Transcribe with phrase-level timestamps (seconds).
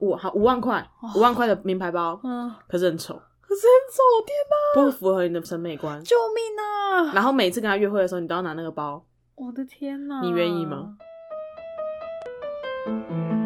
[0.00, 6.02] 五好五万块，五万块的名牌包，嗯，可是很丑，可是很丑，天哪，不符合你的审美观。
[6.02, 7.12] 救命啊！
[7.14, 9.04] 然后每次跟他约会的时候，你都要拿那个包，
[9.36, 10.96] 我的天哪，你愿意吗？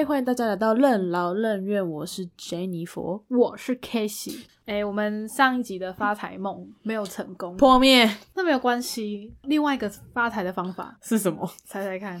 [0.00, 3.22] 嗨，欢迎大家来到任劳任怨，我是 Jennifer。
[3.28, 4.46] 我是 Casey。
[4.64, 9.34] 哎、我们上一集的发财梦没有成功，破灭那没有关系。
[9.42, 11.46] 另外一个发财的方法，是什么？
[11.66, 12.18] 猜猜看，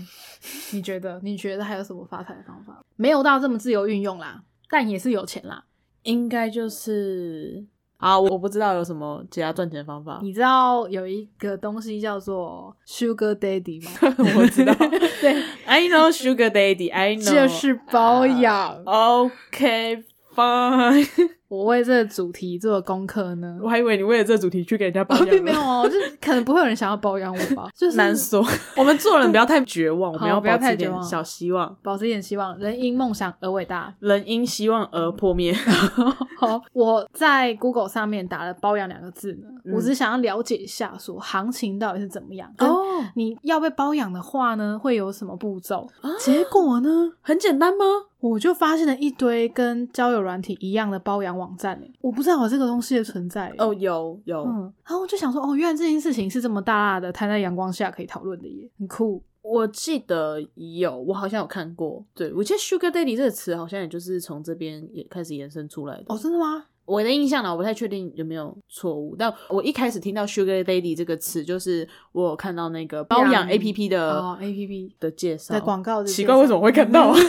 [0.74, 1.18] 你觉得？
[1.22, 2.84] 你觉得还有什么发财的方法？
[2.96, 5.64] 没有到这么自由运用啦，但也是有钱啦。
[6.02, 7.64] 应该就是
[8.00, 10.18] 啊，我不知道有什么其他赚钱方法。
[10.22, 13.90] 你知道有一个东西叫做 Sugar Daddy 吗？
[14.36, 14.74] 我知道
[15.20, 18.82] 对，，I know sugar daddy, I know，就是包养。
[18.84, 20.02] OK
[20.34, 21.30] fine。
[21.50, 28.40] 我为这个主题做的功课呢，我还以为你为了这个主题去给人家包哦，养，并没有哦，就是可能不会有人想要包养我吧， 就是难说。
[28.76, 31.76] 我们做人不要太绝望， 我们要不要要保持太绝望点小希望。
[31.82, 33.92] 保持一点希望，人因梦想而伟大。
[33.98, 35.52] 人因希望而破灭。
[36.38, 42.48] 好，我在 Google 上面打了“包养”两个字呢，嗯我只是想要了解一下，说行情到底是怎么样。
[42.56, 42.80] 跟哦，
[43.16, 45.88] 你要被包养的话呢，会有什么步骤？
[46.00, 47.84] 啊结果呢，很简单吗？
[48.20, 53.54] 我就发现了一堆跟交友软体一样的包养网站诶，我不知道有这个东西的存在欸。
[53.58, 54.44] 哦，有有。
[54.44, 59.22] 嗯，然后我就想说，哦，原来这件事情是这么大大的摊在阳光下可以讨论的耶，很酷。
[59.42, 62.04] 我记得有，我好像有看过。
[62.14, 66.04] 对，我记得 “sugar daddy” 这个词好像也就是从这边也开始延伸出来的。
[66.08, 66.66] 哦，真的吗？
[66.90, 77.14] 我的印象呢，我不太确定有没有错误，但我一开始听到 “sugar daddy” 这个词，就是我有看到那个包养 A P P 的、哦，A P P 的介绍的广告的，奇怪，为什么会看到？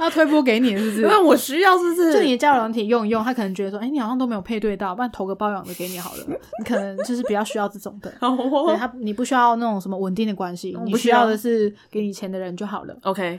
[0.00, 1.02] 他推播给你是不是？
[1.06, 2.12] 那我需要，是不是？
[2.14, 6.24] 就你的交友软体用一用，他可能觉得说，哎、你好像都没有配对到，不然投个包养的给你好了。
[6.58, 12.96] 你可能就是比较需要这种的， 他，你不需要那种什么稳定的关系，你需要的是给你钱的人就好了。
[13.02, 13.38] OK，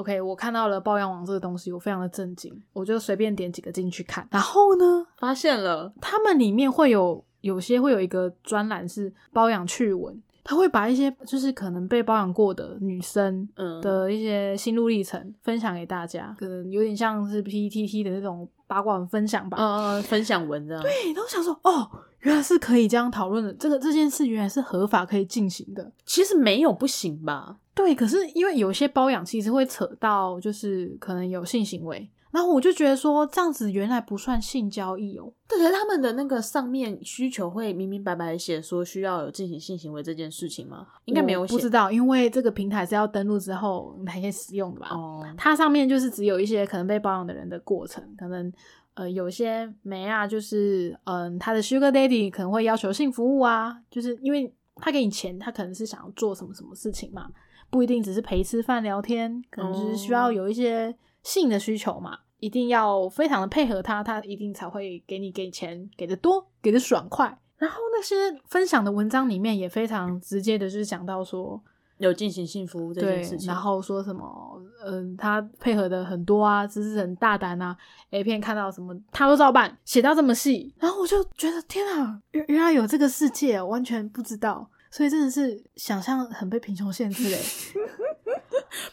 [0.00, 19.58] OK，我看到了包养网这个东西，我非常的震惊，我就随便点几个进去看，然后呢，发现了，他们里面会有有些会有一个专栏是包养趣闻，他会把一些就是可能被包养过的女生嗯，的一些心路历程分享给大家，可能有点像是 PTT 的那种八卦文分享吧。
[19.60, 20.82] 嗯，分享文这样。
[20.82, 25.90] 对，然后想说，哦，原来是可以这样讨论的，这个这件事原来是合法可以进行的。
[26.04, 27.56] 其实没有不行吧？
[27.74, 35.32] 对，可是因为有些包养其实会扯到，就是可能有性行为，然后我就觉得说，这样子原来不算性交易哦。
[35.48, 40.86] 对，可是他们的那个上面需求会明明白白的写说需要有进行性行为这件事情吗？
[41.06, 41.54] 应该没有写。
[41.54, 44.88] 不知道，因为这个平台是要登录之后才可以使用的吧？
[44.90, 48.52] 哦，它上面就是只有一些可能被包养的人的过程，可能
[49.00, 57.30] 呃有些没啊，就是嗯、他的 Sugar Daddy 可能会要求性服务啊，就是因为他给你钱，他可能是想要做什么什么事情嘛，
[57.70, 62.18] 不一定只是陪吃饭聊天，可能就是需要有一些性的需求嘛。
[62.40, 67.38] 一定要非常的配合他，他一定才会给你给钱，给的多，给的爽快。
[67.56, 68.14] 然后那些
[68.48, 71.62] 分享的文章里面也非常直接的，就是讲到说，
[72.00, 77.76] 有进行性服务这件事，情，然后说什么，嗯，他配合的很多啊，只是很大胆啊
[78.10, 87.38] ，A 片看到什么他都照办，写到这么细，然后我就觉得天啊，原原来有这个世界，我完全不知道，所以真的是想象很被贫穷限制嘞。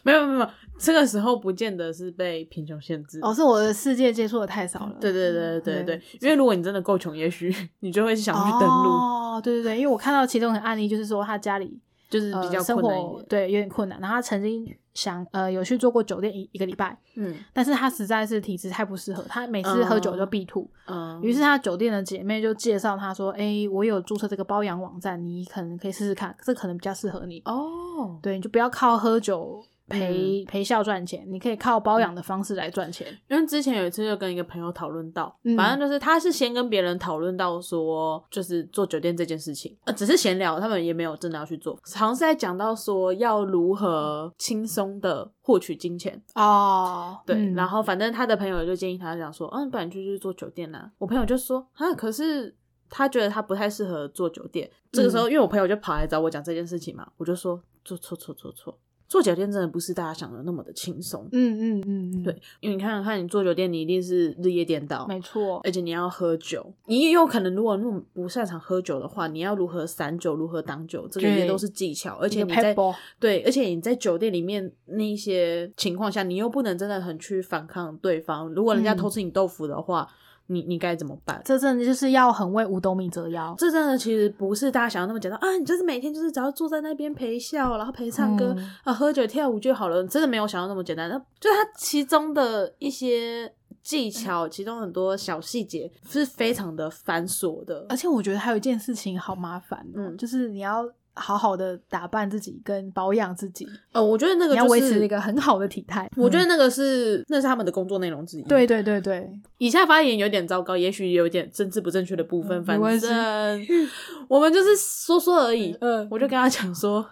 [0.02, 3.20] 没有没有没有，这个时候不见得是被贫穷限制。
[3.22, 17.34] 哦，是我的世界接触的太少了，对对对对对对对，因为如果你真的够穷，也许 你就会想去登录，哦，对对对，因为我看到其中的案例，就是说他家里就是比较呃、生困难对有点困难，然后他曾经想呃有去做过酒店一一个礼拜，嗯。
[17.52, 20.68] 但是他实在是体质太不适合，他每次喝酒就必吐。
[20.86, 27.42] 嗯，于是他酒店的姐妹就介绍他说：“哎、我有注册这个包养网站，你可能可以试试看，这可能比较适合你。
[27.44, 33.06] 哦，对，你就不要靠喝酒陪、陪笑赚钱，你可以靠包养的方式来赚钱。
[33.28, 35.56] 因为之前有一次就跟一个朋友讨论到，嗯。
[35.56, 47.54] 反正就是他是先跟别人讨论到说，就是做酒店这件事情，呃，只是闲聊，他们也没有真的要去做，好像是在讲到说要如何轻松的获取金钱，哦，对，嗯。
[47.54, 52.54] 然后反正他的朋友就建议他讲说，嗯，不然就去做酒店啦、我朋友就说，啊，可是
[52.90, 54.70] 他觉得他不太适合做酒店。
[54.90, 58.78] 这个时候，因为我朋友就跑来找我讲这件事情嘛，我就说，做错错错错，
[59.08, 61.26] 做酒店真的不是大家想的那么的轻松。
[61.32, 72.16] 嗯嗯嗯嗯，对，因为你看看看，你做酒店，你一定是日夜颠倒，没错，而且你要喝酒，你也有可能，如果那种不擅长喝酒的话，你要如何散酒，如何挡酒，这个也都是技巧。
[72.20, 72.76] 而且你在
[73.18, 78.52] 对，而且你在酒店里面那一些情况下，你又不能真的很去反抗对方。
[78.52, 80.06] 如果人家嗯偷吃你豆腐的话，
[80.48, 81.40] 你你该怎么办？
[81.44, 83.54] 这真的就是要很为五斗米折腰。
[83.56, 85.56] 这真的其实不是大家想的那么简单啊！
[85.56, 91.08] 你就是每天就是只要坐在那边陪笑，然后陪唱歌、嗯啊、喝酒跳舞就好了，真的没有想到那么简单。
[91.08, 93.52] 那就它其中的一些
[93.82, 97.86] 技巧，其中很多小细节是非常的繁琐的。
[97.88, 100.84] 而且我觉得还有一件事情好麻烦、哦，嗯就是你要
[101.18, 106.08] 好好的打扮自己跟保养自己，呃，我觉得那个你要维持一个很好的体态。
[106.16, 113.66] 嗯 我觉得那个是那是他们的工作内容之一。，对对对对，以下发言有点糟糕，也许有点政治不正确的部分，嗯反正
[114.28, 115.76] 我们就是说说而已。
[115.80, 117.04] 嗯我就跟他讲说，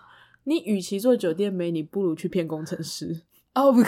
[0.44, 3.22] 你与其做酒店美，你不如去骗工程师。
[3.54, 3.82] 哦不。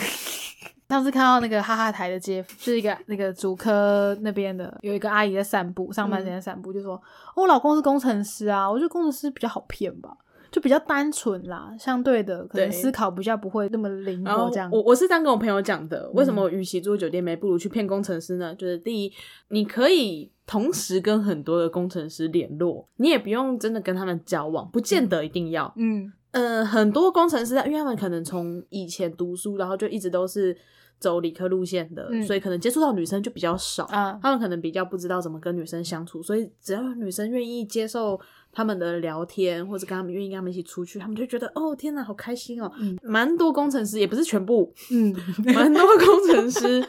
[0.89, 7.03] 上次看到那个哈哈台的街，就是一个那个主科那边的有一个阿姨在散步，上班时间散步，就说、哦
[7.37, 10.17] 我老公是工程师啊，我觉得工程师比较好骗吧，
[10.51, 14.71] 就比较单纯啦，相对的可能思考比较不会那么灵活这样。
[14.73, 18.55] 我我是这样跟我朋友讲的，为什么与其住酒店没，不如去骗工程师呢？
[18.55, 19.13] 就是第一，
[19.49, 25.71] 你可以同时跟很多的工程师联络，你也不用真的跟他们交往，不见得一定要。
[25.77, 30.57] 嗯呃，很多工程师，因为他们可能从以前读书，然后就一直都是
[31.01, 33.85] 走理科路线的，嗯所以可能接触到女生就比较少。
[33.87, 38.21] 啊，他们可能比较不知道怎么跟女生相处，所以只要女生愿意接受
[38.53, 42.71] 他们的聊天，或者跟他们愿意跟他们一起出去，他们就觉得哦天哪，好开心哦。
[42.79, 45.13] 嗯蛮多工程师也不是全部，嗯，
[45.55, 46.85] 蛮多工程师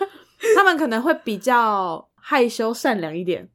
[0.56, 3.50] 他们可能会比较害羞善良一点。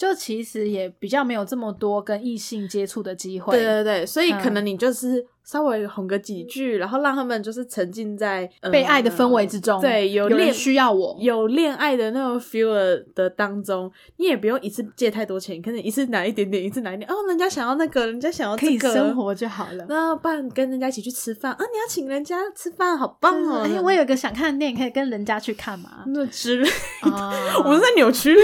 [0.00, 3.54] 就其实也比较没有这么多跟异性接触的机会。
[3.54, 17.10] 对对对，所以嗯可能你就是稍微哄个几句，然后让他们就是沉浸在、呃被爱的氛围之中，对，有恋需要我，有恋爱的那种 feel 的的当中，你也不用一次借太多钱，可能一次拿一点点，一次拿一点。
[17.10, 19.84] 哦，人家想要那个，人家想要可以这个生，活就好了。
[19.88, 21.58] 那不然跟人家一起去吃饭啊？
[21.58, 23.62] 你要请人家吃饭，好棒哦！
[23.64, 26.04] 哎、我有个想看的电影，可以跟人家去看嘛？
[26.06, 26.70] 那之类，
[27.00, 27.32] 啊
[27.64, 28.36] 我们在扭曲。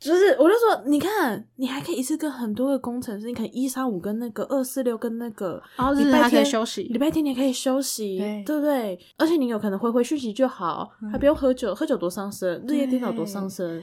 [0.00, 8.98] 就是，我就说，你看，你还可以一次跟很多个工程师，你可能一三五跟那个二四六跟那个，然后礼拜天休息礼拜天你也可以休息，对对不对？
[9.18, 13.82] 而且你有可能回回讯息就好，还不用喝酒，喝酒多伤身，日夜颠倒多伤身。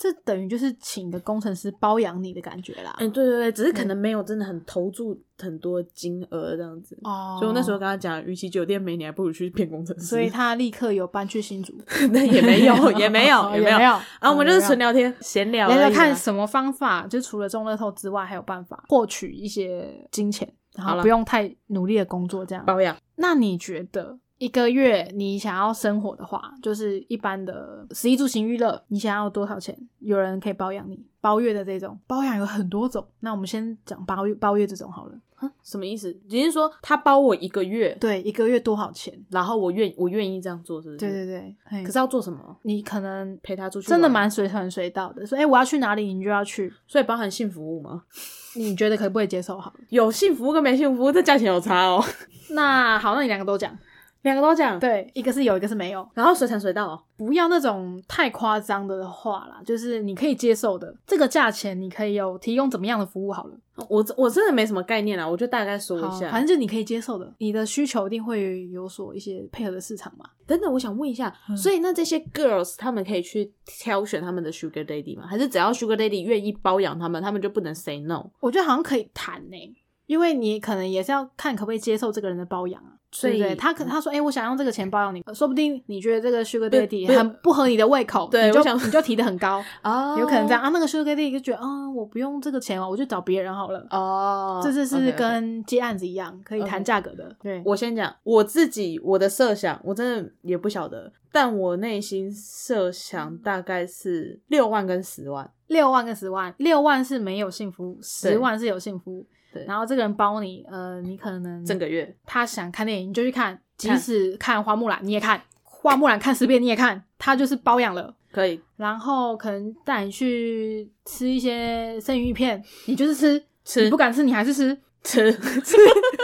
[0.00, 2.96] 这等于就是请一个工程师包养你的感觉啦。
[3.00, 6.98] 嗯，对对对，只是可能没有真的很投注很多金额这样子。
[7.02, 10.06] 哦所以我那时候跟他讲，与其酒店没，你还不如去骗工程师。
[10.06, 11.74] 所以他立刻有搬去新竹，
[12.12, 13.76] 那也没有， 也没有，哦也没有。
[13.76, 13.90] 没有。
[13.90, 22.64] 然后我们就是纯聊聊天、闲聊聊，聊看什么方法，就除了中乐透之外，还有办法获取一些金钱，然好了后不用太努力的工作这样。
[22.64, 22.96] 保养。
[23.16, 29.76] 那你觉得一个月你想要生活的话，就是一般的食衣住行娱乐，你想要多少钱？
[29.98, 33.06] 有人可以包养你，包月的这种包养有很多种。
[33.20, 35.12] 那我们先讲包月包月这种好了。
[35.34, 36.10] 啊什么意思？
[36.28, 39.14] 只是说他包我一个月，对，一个月多少钱？
[39.30, 40.98] 然后我愿我愿意这样做，是不是？
[40.98, 41.26] 对对
[41.70, 42.56] 对，可是要做什么？
[42.62, 44.08] 你可能陪他出去，真的？
[44.08, 46.72] 蛮随传随到的，说哎、诶我要去哪里，你就要去。
[46.86, 48.04] 所以包含性服务吗？
[48.56, 49.58] 你觉得可不可以接受？
[49.58, 52.02] 好了，有性服务跟没性服务，这价钱有差哦。
[52.52, 53.76] 那好，那你两个都讲。
[54.22, 56.06] 两个都讲，对，一个是有，一个是没有。
[56.14, 57.02] 然后随传随到哦。
[57.16, 63.56] 不要那种太夸张的话啦，就是你可以接受的这个价钱，你可以有提供怎么样的服务好了。
[63.88, 66.30] 我我真的没什么概念啦，我就大概说，一下。
[66.30, 70.24] 反正就你可以接受的，你的需求一定会有所一些配合的市场嘛。
[70.46, 75.26] 等等，我想问一下，嗯所以那这些 girls 他们可以去挑选他们的 sugar daddy 吗？
[75.26, 78.30] 还是只要 sugar daddy 愿意包养他们，他们就不能 say no？
[78.40, 79.76] 我觉得好像可以谈呢、
[80.10, 82.98] 因为你可能也是要看可不可以接受这个人的包养啊。
[83.12, 83.54] 所以？
[83.54, 90.68] 他可他说，哎、我想用这个钱包养你，呃说不定你觉得这个 sugar daddy 很不合你的胃口，你就想你就提的很高， 哦有可能这样啊。
[90.70, 93.86] 那个 sugar daddy 就觉得，啊、我不用这个钱了，我就找别人好了。
[93.90, 94.60] 哦。
[94.62, 97.32] 这就是跟接案子一样，可以谈价格的。
[97.40, 105.48] 对，我先讲我自己我的设想，我真的也不晓得，但我内心设想大概是六万跟十万。
[105.68, 109.24] 六万跟十万，六万是没有幸福，十万是有幸福。
[109.52, 118.14] 对然后这个人包你，呃，你可能整个月他想看电影，你就去看，即使看花木兰你也看，花木兰看十遍你也看，他就是包养了。
[118.32, 125.76] 可以然后可能带你去吃一些生鱼片，你就是吃，吃你不敢吃你还是吃， 吃吃，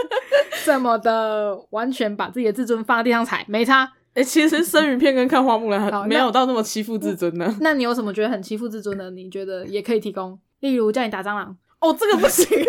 [0.64, 3.92] 这么的完全把自己的自尊放在地上踩，没差。
[4.14, 7.54] 哎、其实生鱼片跟看花木兰好没有到那么欺负自尊呢。
[7.60, 9.10] 那你有什么觉得很欺负自尊的？
[9.10, 12.64] 你觉得也可以提供，例如叫你打蟑螂，哦，这个不行哎、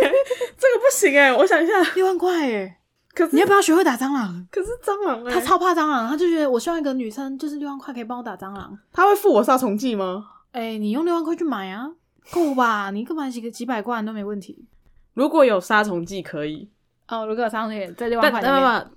[0.57, 2.79] 这个不行哎、我想一下，六万块哎，
[3.15, 4.47] 可是你要不要学会打蟑螂？
[4.51, 8.77] 可是蟑螂哎、他超怕蟑螂，他就觉得我希望一个女生就是六万块可以帮我打蟑螂。
[8.91, 10.25] 他会付我杀虫剂吗？
[10.51, 11.89] 哎、你用六万块去买啊，
[12.31, 12.89] 够吧？
[12.91, 14.65] 你一个买几个几百罐都没问题。
[15.13, 16.69] 如果有杀虫剂可以，
[17.07, 18.41] 哦，如果有杀虫剂在六万块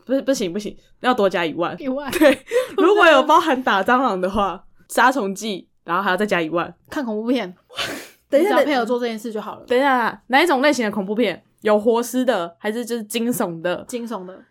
[0.05, 1.75] 不不不行不行，要多加一万。
[1.81, 2.11] 一万。
[2.13, 2.45] 对，
[2.77, 6.75] 如果有包含打蟑螂的话，杀虫剂，然后还要再加一万。
[6.91, 7.55] 看恐怖片，
[8.31, 9.65] 等一下，配合做这件事就好了。
[9.67, 11.43] 等一下，哪一种类型的恐怖片？
[11.63, 13.85] 有活尸的，还是就是惊悚的？
[13.89, 14.43] 惊悚的，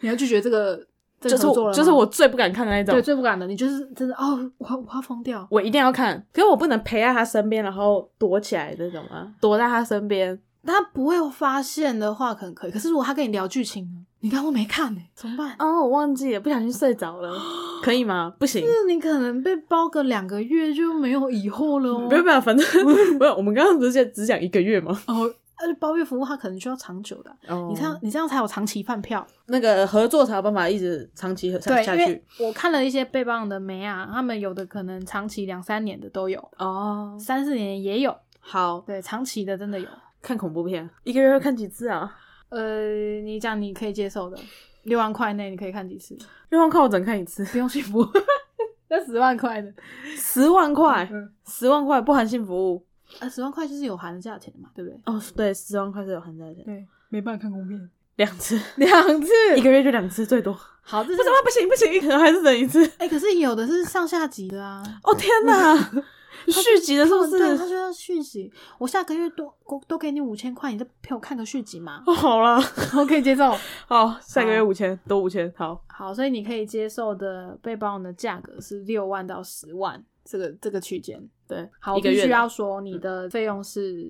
[0.00, 0.84] 你要拒绝这个，
[1.20, 3.02] 这就是我就是我最不敢看的那种对。
[3.02, 5.46] 最不敢的，你就是真的哦，我要我要疯掉。
[5.50, 10.36] 我一定要看，可是我不能陪在他身边，然后躲起来那种啊，躲在他身边。
[10.66, 12.70] 他不会发现的话，可能可以。
[12.70, 14.04] 可是如果他跟你聊剧情呢？
[14.20, 15.56] 你刚刚没看呢、怎么办？
[15.58, 17.32] 哦，我忘记了，不小心睡着了，
[17.82, 18.34] 可以吗？
[18.38, 22.06] 不行，是你可能被包个两个月就没有以后了哦。
[22.08, 25.00] 没有 没有，反正不是我们刚刚不是只讲一个月吗？
[25.06, 25.24] 哦，
[25.56, 29.26] 而且包月服务它可能需要长久的，哦你这样你这样才有长期饭票。
[29.46, 37.16] 那个合作才有办法一直长期下对，下去因为我看了一些被包养的梅啊，他们有的可能长期两三年的都有，哦。
[37.18, 38.14] 三四年也有。
[38.38, 39.86] 好对，长期的真的有。
[40.22, 42.14] 看恐怖片，一个月会看几次啊？
[42.50, 44.38] 呃，你讲你可以接受的，
[44.84, 46.16] 六万块内你可以看几次？
[46.50, 48.06] 六万块我只能看一次，不用幸福，
[48.88, 49.72] 那十万块的，
[50.16, 52.84] 十万块，嗯，十万块不含性服务。
[53.18, 55.00] 啊，十万块就是有含的价钱嘛，对不对？
[55.06, 60.56] 哦，对，十万块是有含价钱，对，没办法看公片， 两次，两次一个月就两次最多。
[60.82, 62.84] 好，这是不怎么不行不行，可能 还是等一次。
[62.98, 65.90] 哎、可是有的是上下集的啊，哦天哪，
[66.48, 67.70] 续集的是不对，他是？
[67.70, 68.52] 就要续集。
[68.78, 72.02] 我下个月多多多给你五千块，你再陪我看个续集嘛？
[72.06, 72.60] 哦，好啦，
[72.96, 73.54] 我可以接受。
[73.86, 75.82] 好，下个月五千，多五千，好。
[75.88, 81.20] 好，所以你可以接受的被包养的价格是六万到十万这个这个区间。
[81.46, 84.08] 对，好，我必须要说你的费用是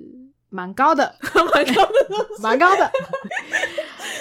[0.50, 1.14] 蛮高的，
[1.54, 2.42] 蛮高的。
[2.42, 2.90] 蛮高的。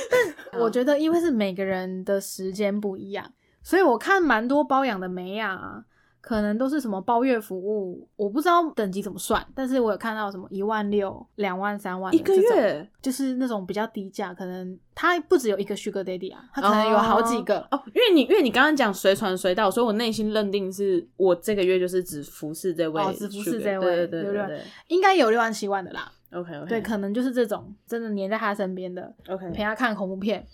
[0.10, 5.84] 但我觉得，因为是每个人的时间不一样，所以我看蛮多包养的美啊，
[6.22, 17.60] 可能都是什么包月服务，我不知道等级怎么算，但是我有看到什么一万六、两万、三万的一个月就是那种比较低价，可能它不只有一个 Sugar Daddy 啊，它可能有好几个。
[17.72, 30.46] 哦，因为你因为你刚刚讲随传随到，所以我内心认定是我这个月就是只服侍这位哦只服侍这位对对对对应该有六万七万的啦，，OK OK，对，可能就是这种真的黏在他身边的，OK，陪他看恐怖片，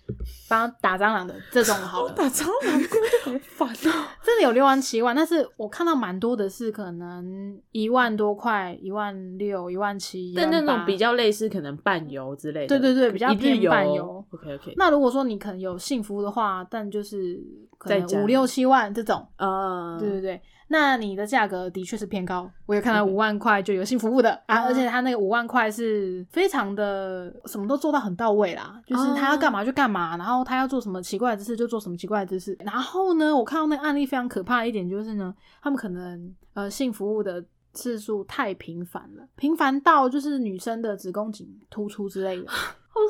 [0.49, 2.13] 帮他打蟑螂的这种好了。
[2.17, 2.81] 打蟑螂
[3.23, 4.05] 好烦哦。
[4.23, 14.25] 真的有六万七万，但是我看到蛮多的是可能一万多块、一万六、一万七，但那种比较类似可能半游之类的，对对对比较一日偏伴游。
[14.31, 17.39] OK OK，那如果说你可能有幸福的话，但就是
[17.77, 22.49] 可能五六七万这种，啊，对对对，那你的价格的确是偏高。
[22.65, 32.57] 我有看到五万块就有幸服务的啊，啊而且他那个五万块是非常的什么都做到很到位啦，就是他啊要干嘛就干嘛，然后他要做什么奇怪的姿势就做什么奇怪的姿势。
[32.59, 37.43] 然后呢，我看到那个案例非常可怕的一点就是呢，他们可能呃性服务的。
[37.75, 42.55] 次数太频繁了，频繁到就是女生的子宫颈突出之类的， 好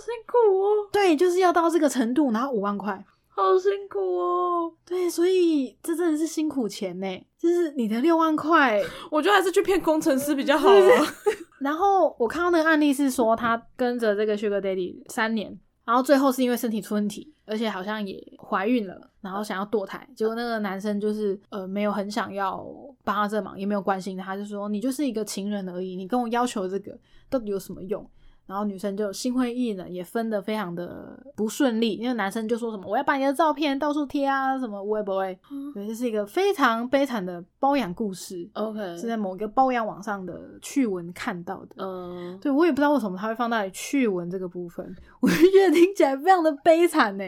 [0.01, 4.73] 辛苦哦，对，就是要到这个程度，然后五万块，好辛苦哦。
[4.85, 11.13] 对，所以这真的是辛苦钱呢，就是你的六万块， 我觉得还是去骗工程师比较好啊。
[11.59, 22.65] 然后我看到那个案例是说，他跟着这个 Sugar Daddy 三年，然后最后是因为身体出问题，而且好像也怀孕了，然后想要堕胎，结果那个男生就是呃没有很想要
[23.03, 26.97] 帮他这忙，也没有关心他，就说你就是一个情人而已，你跟我要求这个
[27.29, 28.07] 到底有什么用？
[28.47, 35.37] 然后女生就心灰意冷，也分得非常的不顺利，因为男生就说什么我要把你的照片到处贴啊，什么会不会？
[35.73, 38.47] 对，这是一个非常悲惨的包养故事。
[38.53, 41.75] OK，是在某一个包养网上的趣闻看到的。
[41.77, 47.23] 嗯，对我也不知道为什么他会放在趣闻这个部分，我就觉得听起来非常的悲惨呢。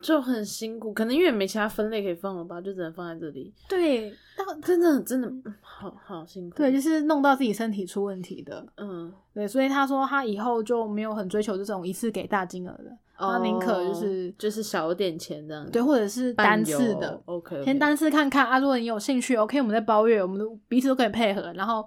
[0.00, 3.52] 就很辛苦，可能因为没其他分类可以放了吧，就只能放在这里。
[3.68, 6.56] 对，但真的真的嗯好好辛苦。
[6.56, 8.64] 对，就是弄到自己身体出问题的。
[8.76, 15.68] 嗯，对，所以他说他以后就没有很追求这种一次给大金额的，他宁可就是哦就是少点钱这样。
[15.70, 17.20] 对，或者是单次的。
[17.24, 21.52] OK，先单次看看啊，如果你有兴趣，OK，我们再包月，我们都彼此都可以配合。
[21.54, 21.84] 然后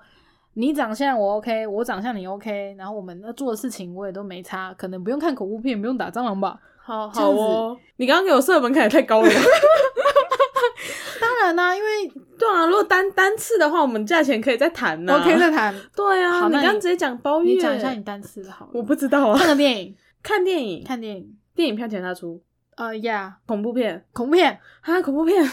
[0.55, 6.59] 你长相我 OK，我长相你 OK，然后我们要做的事情我也都没差，可能不用看恐怖片，不用打蟑螂吧。
[6.89, 7.77] 好好哦。
[7.97, 9.35] 你刚刚给我设的门槛也太高了吧？
[11.21, 15.13] 当然啦、因为对啊，如果单单次的话，我们价钱可以再谈呢。
[15.13, 15.75] OK 再谈。
[15.95, 18.71] 对啊，你刚刚直接讲包月，你讲一下你单次的好了。
[18.73, 19.37] 我不知道啊。
[19.37, 22.41] 看个电影，看电影，看电影，电影票钱他出，
[22.77, 25.43] 呃呀，恐怖片恐怖片，啊，恐怖片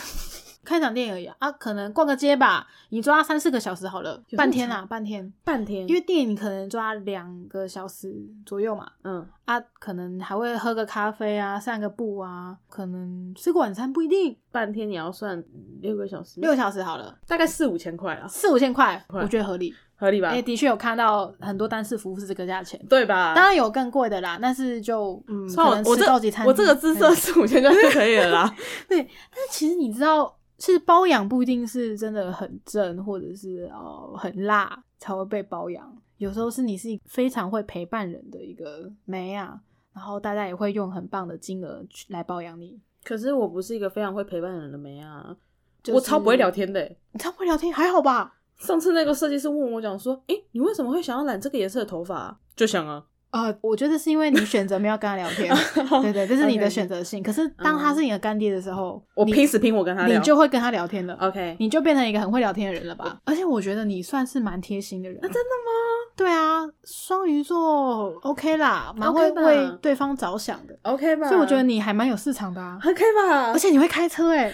[0.67, 8.13] 看一场电影而已啊啊，可能逛个街吧，你抓三四个小时好了，半天啊，半天，半天，因为电影你可能抓两个小时
[8.45, 15.43] 左右嘛，嗯，啊，可能还会喝个咖啡啊，散个步啊，可能吃个晚餐不一定，半天你要算
[15.81, 19.73] 六个小时，六个小时好了，大概四五千块啊，四五千块，我觉得合理。
[19.99, 20.29] 合理吧？
[20.29, 23.33] 哎、的确有看到很多单次服务是这个价钱，对吧？
[23.35, 26.05] 当然有更贵的啦，但是就嗯，算我我这
[26.45, 28.55] 我这个姿色四五千就是可以了啦。
[28.87, 35.97] 对，但是其实你知道，其实包养不一定是真的很正，或者是哦很辣才会被包养。
[36.19, 39.61] 有时候是你是一个非常会陪伴人的一个妹啊，
[39.93, 42.81] 然后大家也会用很棒的金额去来包养你。
[43.05, 45.37] 可是我不是一个非常会陪伴人的妹啊，
[45.83, 46.99] 就是我超不会聊天的欸。
[47.13, 48.35] 你超不会聊天，还好吧？
[48.57, 55.55] 上次那个设计师问我讲说，诶、你为什么会想要染这个颜色的头发啊、就想啊，啊、我觉得是因为你选择没有跟他聊天，
[56.01, 57.23] 对对，这是你的选择性。
[57.23, 61.15] 可是当他是你的干爹的时候，你我拼死拼活跟他聊，你就会跟他聊天了。
[61.21, 61.57] OK。
[61.59, 63.19] 你就变成一个很会聊天的人了吧？
[63.25, 65.21] 而且我觉得你算是蛮贴心的人。
[65.21, 66.13] 真的吗？
[66.17, 70.75] 对啊，双鱼座 OK 啦，蛮会为对方着想的。
[70.83, 72.79] OK 吧，所以我觉得你还蛮有市场的啊。
[72.83, 74.51] OK 吧，而且你会开车哎、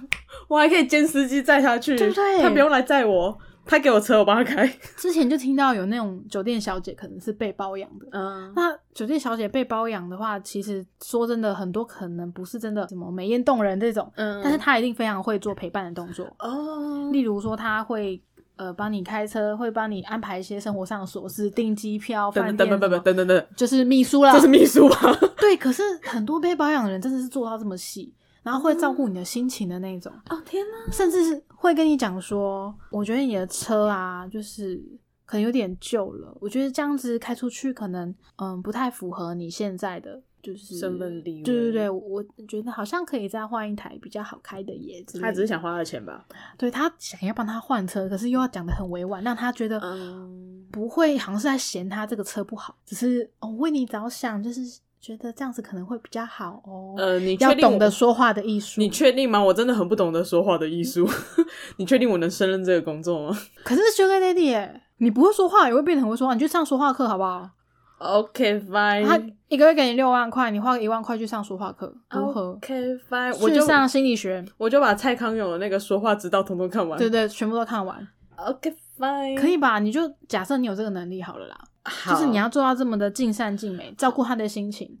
[0.48, 4.66] 我还可以兼司机载他去，对不对他不用来载我，他给我车，我帮他开。
[4.96, 8.06] 之前就听到有那种酒店小姐可能是被包养的。
[8.10, 16.26] 嗯，那酒店小姐被包养的话，其实说真的，很多可能不是真的什么美艳动人这种，嗯但是她一定非常会做陪伴的动作。
[16.38, 18.20] 哦，例如说，她会
[18.56, 24.32] 呃帮你开车，会帮你安排一些生活上的琐事，订机票、等饭等等等等等等，就是秘书啦。
[24.32, 24.96] 这是秘书吧？
[25.38, 30.92] 对，可是很多被包养的人真的是做到这么细，然后会照顾你的心情的那种，哦天哪！
[30.92, 34.82] 甚至是会跟你讲说，我觉得你的车啊，就是
[35.24, 45.28] 可能有点旧了，我觉得这样子开出去可能嗯不太符合你现在的就是身份地位对对对，我觉得好像可以再换一台比较好开的耶之类的。
[45.28, 46.26] 他只是想花他的钱吧？
[46.58, 54.60] 对他想要帮他换车，可是又要讲的很委婉，让他觉得嗯，不会好像是在嫌他这个车不好，只是哦为你着想，就是
[55.02, 56.94] 觉得这样子可能会比较好哦。
[56.96, 58.80] 呃，你要懂得说话的艺术。
[58.80, 59.42] 你确定吗？
[59.42, 61.06] 我真的很不懂得说话的艺术。
[61.76, 67.50] 你确定我能胜任这个工作吗 可是 Sugar Daddy 耶，你不会说话也会变得很会说话，你去上说话课好不好
[67.98, 72.74] ？？OK fine 他一个月给你六万块，你花一万块去上说话课，如何？OK
[73.10, 76.96] fine，我就去上心理学，我就把蔡康永的那个说话之道通通看完。
[76.96, 78.06] 对对，全部都看完
[78.36, 79.80] ，，OK fine，可以吧？
[79.80, 81.68] 你就假设你有这个能力好了啦，好，
[82.06, 84.98] 就是你要做到这么的尽善尽美，照顾他的心情，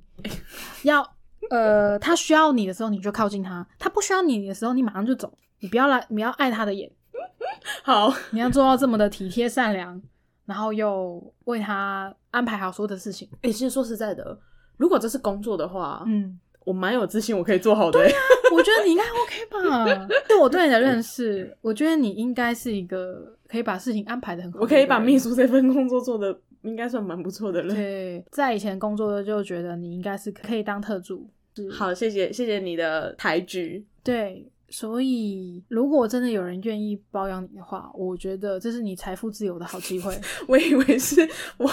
[0.82, 1.06] 要
[1.50, 6.90] 呃，他需要你的时候你就靠近他，他不需要你的时候你马上就走，你不要来，你要爱他的眼，
[7.82, 10.00] 好，你要做到这么的体贴善良，
[10.46, 14.38] 然后又为他安排好所有的事情，哎、其实说实在的，
[14.76, 16.38] 如果这是工作的话，嗯。
[16.64, 18.14] 我蛮有自信我可以做好的、欸。
[18.52, 20.06] 我觉得你应该 OK 吧？
[20.28, 24.68] 对我对你的认识，我觉得你应该是一个可以把事情安排的很好的我。
[24.68, 27.74] 可以把秘书这份工作做的应该算蛮不错的了。
[27.74, 31.28] 对，在以前工作的就觉得你应该是可以当特助。
[31.70, 33.86] 好，谢谢谢谢你的抬举。
[34.02, 40.18] 对，所以如果真的有人愿意包养你的话，我觉得这是你财富自由的好机会。
[40.48, 41.70] 我以为是我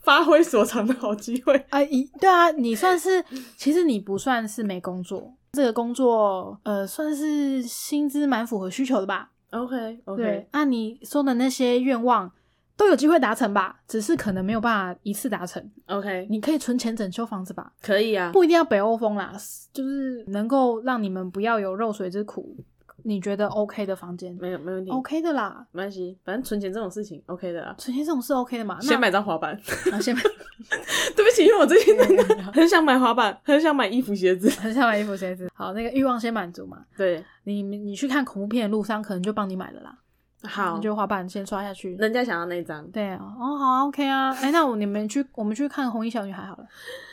[0.00, 1.54] 发挥所长的好机会。
[1.70, 3.24] 啊， 一对啊，你算是，
[3.56, 12.30] 其实你不算是没工作，这个工作呃算是薪资蛮符合需求的吧？？OK OK，按、你说的那些愿望
[12.76, 15.70] 都有机会达成吧，只是可能没有办法一次达成。
[15.86, 18.30] OK，你可以存钱整修房子吧，可以啊。
[18.32, 19.32] 不一定要北欧风啦，
[19.72, 22.56] 就是能够让你们不要有漏水之苦。
[23.02, 27.72] 你觉得 OK 的房间没有没问题，OK 的啦，没关系，反正存钱这种事情 OK 的啦。
[27.78, 28.78] 存钱这种事 OK 的嘛？
[28.80, 29.52] 那先买张滑板，
[29.92, 30.20] 啊，先买，
[31.14, 34.50] 对不起，因为我最近真的 很想买滑板，很想买衣服鞋子。
[34.60, 35.48] 很想买衣服鞋子。
[35.54, 36.78] 好，那个欲望先满足嘛。
[36.96, 39.96] 对，你你去看恐怖片的路上，可能就帮你买了啦。
[40.42, 41.96] 好你，就滑板先刷下去。
[41.96, 42.86] 人家想要那张。
[42.90, 44.32] 对啊，哦，好啊，OK 啊。
[44.42, 46.66] 哎，那我你们去，我们去看红衣小女孩好了。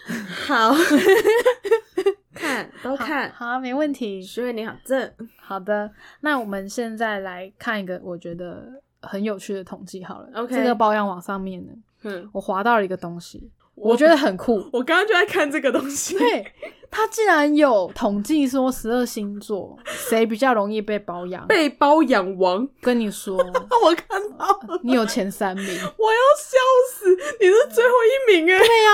[0.47, 0.73] 好，
[2.33, 3.31] 看都看。
[3.31, 4.21] 好啊，没问题。
[4.21, 5.89] 徐伟你好正，好的，
[6.21, 10.29] 那我们现在来看一个我觉得很有趣的统计好了。
[10.35, 11.71] OK 这个保养网上面呢，
[12.03, 13.49] 嗯，我滑到了一个东西，
[13.83, 14.63] 我觉得很酷。
[14.71, 16.17] 我刚刚就在看这个东西。
[16.17, 16.45] 对，
[16.89, 21.45] 它竟然有统计说十二星座谁比较容易被包养。
[21.47, 23.35] 被包养王，跟你说，
[23.83, 25.65] 我看到了，你有前三名。
[25.97, 26.57] 我要笑
[26.93, 27.09] 死！
[27.39, 28.91] 你是最后一名哎，对呀、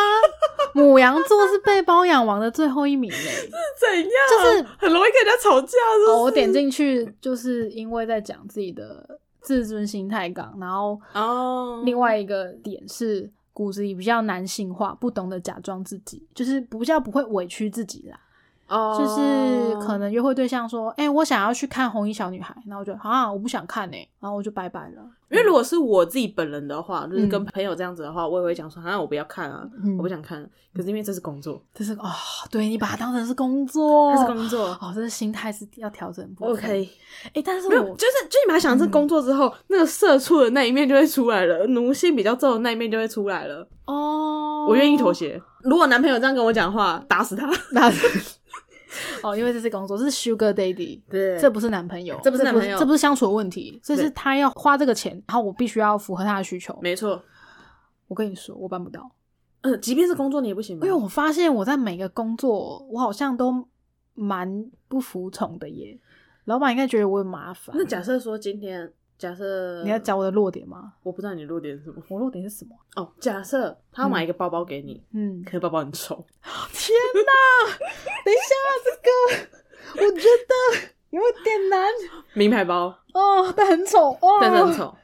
[0.73, 3.49] 母羊座是被包养王的最后一名 哎，是。
[3.79, 4.09] 怎样？
[4.29, 5.77] 就是很容易跟人家吵架，
[6.09, 18.17] 哦，我点进去就是因为在讲自己的自尊心太高，然后哦，另外一个点是骨子里比较男性化，不懂得假装自己，就是不叫不会委屈自己啦。
[18.69, 25.01] 哦，就是可能约会对象说：“哎、我想要去看红衣小女孩。”然后我就啊，我不想看呢、然后我就拜拜了。
[25.29, 30.47] 因为如果是我自己本人的话，就是跟嗯朋友这样子的话，我也会讲说，啊，我不要看啊，嗯我不想看。
[30.75, 32.09] 可是因为这是工作，这是哦，
[32.49, 36.53] 对你把它当成是工作，这是工作哦，这是心态是要调整的部分。
[36.53, 36.89] ，OK，
[37.33, 43.67] 哎、但是没有，我就是就你把它想成是工作之后，那个社畜的那一面就会出来了，奴性比较重的那一面就会出来了。
[43.85, 45.41] 哦，我愿意妥协。
[45.61, 47.49] 如果男朋友这样跟我讲话，打死他。
[47.71, 47.91] 那
[49.23, 56.77] 哦，因为这是工作，是 Sugar Daddy，对这不是男朋友，这不是男朋友这不是相处的问题，这是他要花这个钱，然后我必须要符合他的需求。
[56.81, 57.21] 没错。
[58.07, 59.11] 我跟你说，我办不到，
[59.61, 60.83] 呃，即便是工作你也不行吗？
[60.83, 63.67] 因为我发现我在每个工作，我好像都
[64.15, 65.99] 蛮不服从的耶。
[66.45, 67.75] 老板应该觉得我很麻烦。
[67.77, 70.93] 那假设说今天，假设你要讲我的弱点吗？
[71.03, 72.75] 我不知道你弱点是什么我弱点是什么？
[72.95, 73.11] 哦。
[73.19, 76.15] 假设他要买一个包包给你，嗯，可是包包很丑，
[76.73, 77.77] 天哪！
[78.23, 78.55] 等一下，
[78.85, 81.85] 这个我觉得有点难
[82.33, 84.73] 名牌包，哦，但很丑哦，但是很。
[84.73, 84.95] 丑。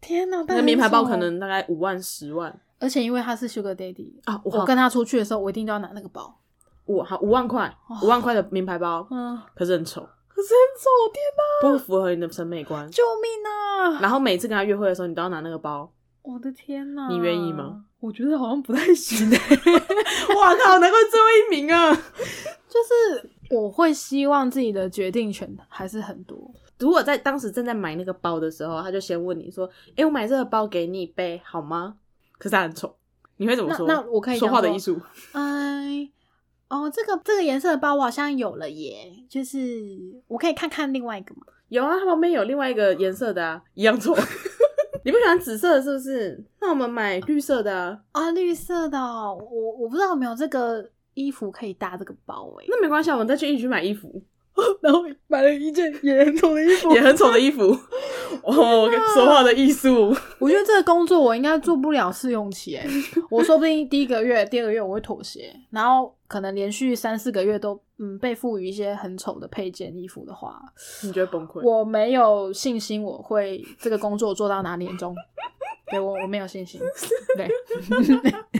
[0.00, 0.44] 天哪！
[0.46, 4.40] 但那名牌包可，能大概五万、十万而且因为他是 Sugar Daddy 啊。
[4.44, 6.38] 我我跟他出去的时候，我一定都要拿那个包。
[6.84, 11.70] 五好五万块，五万块的名牌包，嗯，可是很丑，可是很丑，天哪！
[11.70, 12.90] 不符合你的审美观。
[12.90, 14.00] 救命啊！
[14.00, 15.92] 然后每次跟他约会的时候，你都要拿那个包。
[16.22, 17.06] 我的天哪！
[17.08, 17.84] 你愿意吗？
[18.00, 19.36] 我觉得好像不太行欸
[20.36, 21.94] 哇靠，难怪最后一名啊！
[22.68, 26.50] 就是我会希望自己的决定权还是很多。
[26.78, 31.94] 如果在当时正在买那个包的时候，他就先问你说：“哎、我买这个包给你背好吗？”
[32.36, 32.94] 可是他很丑，
[33.36, 33.86] 你会怎么说？
[33.86, 35.00] 那那我可以说话的讲艺术。
[35.32, 36.10] 哎，
[36.68, 39.58] 哦，这个这个颜色的包我好像有了耶，就是
[40.26, 41.42] 我可以看看另外一个吗？
[41.68, 44.16] 有啊，它旁边有另外一个颜色的啊，一样重。
[45.04, 46.42] 你不喜欢紫色的是不是？
[46.60, 47.98] 那我们买绿色的啊。
[48.12, 54.22] 啊，绿色的哦、我我不知道有没有这个衣服可以搭这个包哎，那没关系，啊，我们再去一起去买衣服，
[54.80, 57.76] 然后买了一件也很丑的衣服也很丑的衣服。
[58.42, 60.14] 哦，说话的艺术。
[60.38, 62.86] 我觉得这个工作我应该做不了试用期哎，
[63.30, 70.60] 我说不定第一个月、第二个月我会妥协，然后可能连续三四个月都嗯被赋予一些很丑的配件衣服的话，
[71.02, 71.62] 你觉得崩溃？
[71.62, 75.14] 我没有信心我会这个工作做到哪年终。
[75.90, 76.80] 对我我没有信心，
[77.36, 77.46] 对，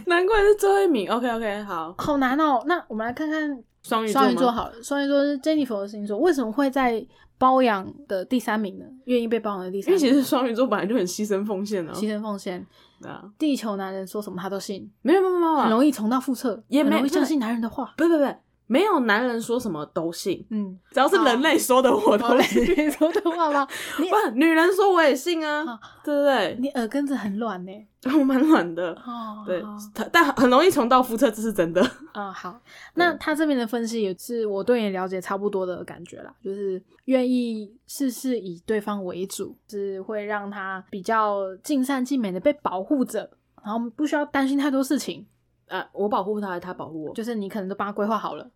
[0.06, 1.10] 难怪是最后一名。
[1.10, 2.62] OK OK，好，好难哦。
[2.66, 8.84] 那我们来看看双鱼座双鱼座好了，双鱼座是 Jennifer 的星座，为什么会在包养的第三名呢？
[9.04, 11.92] 愿意被包养的第三名，因为其实双鱼座本来就很牺牲奉献啊。
[11.94, 12.66] 牺牲奉献，
[13.02, 17.92] 啊，地球男人说什么他都信，没有没有没有，很容易重蹈覆辙，也没很容易相信男人的话。
[17.96, 18.24] 不不不，
[18.66, 22.62] 没有男人说什么都信，嗯，只要是人类说的我都信。
[22.62, 23.66] 你说的话吗？
[24.00, 26.56] 你不，女人说我也信啊啊，对不对？
[26.60, 27.72] 你耳根子很软呢。
[28.18, 29.62] 我蛮软的，哦，对，
[29.94, 31.80] 他但很容易重蹈覆辙，这是真的。
[32.12, 32.60] 嗯、好，
[32.96, 43.30] 那他这边的分析也是我对你了解差不多的感觉啦，就是愿意事事以对方为主，是会让他比较尽善尽美的被保护着，
[43.64, 45.26] 然后不需要担心太多事情，
[45.74, 47.14] 啊，我保护他，他保护我。
[47.14, 48.48] 就是你可能都帮他规划好了，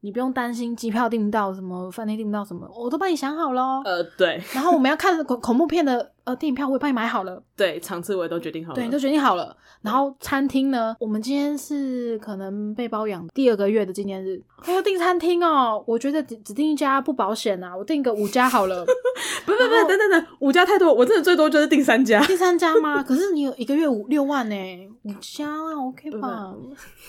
[0.00, 3.82] 你不用担心机票订不到，什么饭店订不到什么，我都帮你想好了哦。
[3.84, 7.42] 呃，对然后我们要看恐恐怖片的呃电影票，我也帮你买好了。
[7.56, 8.74] 对，场次我也都决定好了。
[8.74, 9.56] 对，你都决定好了。
[9.82, 18.84] 然后餐厅呢，我们今天是可能被包养第二个月的纪念日，我订餐厅哦，我觉得只只订一家不保险啊，我订个五家好了。
[19.44, 22.24] 不不不，等等等，五家太多，我真的最多就是订三家。
[22.24, 23.02] 订三家吗？
[23.04, 24.54] 可是你有一个月五六万呢，
[25.02, 26.54] 五家啊，OK 吧？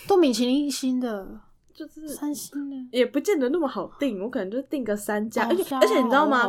[0.06, 1.26] 都米其林一星的，
[1.74, 2.76] 就是三星的。
[2.92, 6.46] 也不见得那么好订，我可能就订个三家，而且而且你知道吗？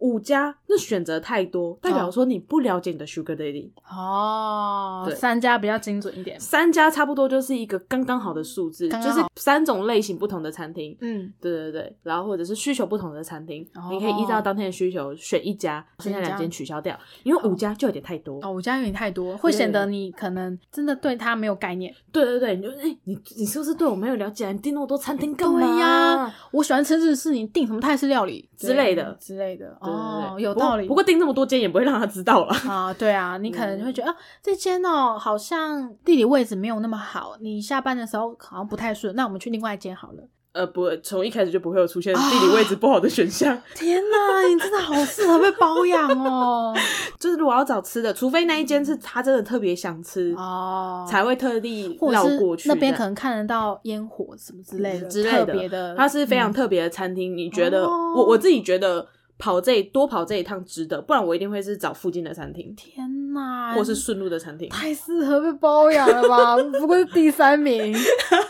[0.00, 3.70] 哦五家那选择太多，代表说你不了解你的 Sugar Daddy。
[3.88, 6.40] 哦，对三家比较精准一点。
[6.40, 10.96] 三家差不多就是一个刚刚好的数字，刚刚就是三种类型不同的餐厅。
[11.00, 18.40] 嗯，对对对，然后或者是需求不同的餐厅，哦你可以依照当天的需求选一家，剩下两间取消掉，因为五家就有点太多。
[18.42, 21.94] 哦，五家有点太多，会显得你可能真的对他没有概念。
[22.10, 24.52] 对对对，你就哎、你你是不是对我没有了解啊？
[24.52, 29.76] 你订那么多餐厅干嘛对呀我喜欢吃日式，你订什么泰式料理之类的之类的。
[29.90, 30.86] 对对对哦，有道理。
[30.86, 32.54] 不过订这么多间也不会让他知道了。
[32.68, 40.24] 啊， 对啊，你可能会觉得、啊，这间哦好像地理位置没有那么好，你下班的时候好像不太顺，那我们去另外一间好了。
[40.52, 43.56] 呃，不，从一开始就不会有出现地理位置不好的选项。
[43.72, 46.74] 天哪，你真的好适合被包养哦！
[47.20, 52.68] 就是如果要找吃的，除非那一间是他真的特别想吃，哦，才会特地绕过去。
[52.68, 57.36] 那边可能看得到烟火什么之类的，之类特别的，它是非常嗯特别的餐厅。
[57.36, 59.06] 你觉得哦我我自己觉得
[59.40, 64.68] 跑这多跑这一趟值得，不然我一定会是找附近的餐厅，天哪，或是顺路的餐厅。
[64.68, 66.56] 太适合被包养了吧？
[66.78, 67.92] 不过是第三名。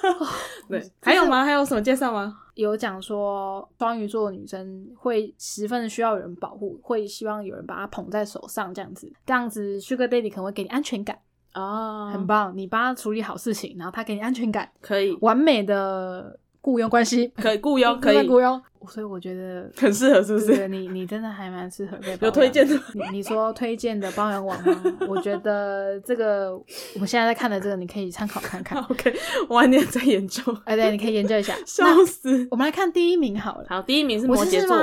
[0.68, 1.44] 对，还有吗？
[1.44, 2.37] 还有什么介绍吗？
[2.55, 11.18] 有讲说双鱼座的女生会十分的需要有人保护，会希望有人把她捧在手上，这样子，这样子 Sugar Daddy 可能会给你安全感，
[11.55, 12.53] 哦，很棒。
[12.55, 18.61] 你帮他处理好事情，然后他给你安全感，可以，完美的雇佣关系，可以雇佣，可以雇佣。
[18.88, 20.66] 所以我觉得 很适合，是不是？
[20.68, 24.82] 你你真的还蛮适合被有推荐的你你说推荐的包养网吗？
[25.06, 28.82] 我觉得这个我们现在在看的这个，你可以参考看看。
[28.90, 29.14] OK，
[29.48, 30.42] 我晚点再研究。
[30.64, 31.54] 哎，对，你可以研究一下。
[31.66, 32.48] 笑死！
[32.50, 33.66] 我们来看第一名好了。
[33.68, 34.76] 好，第一名是摩羯座，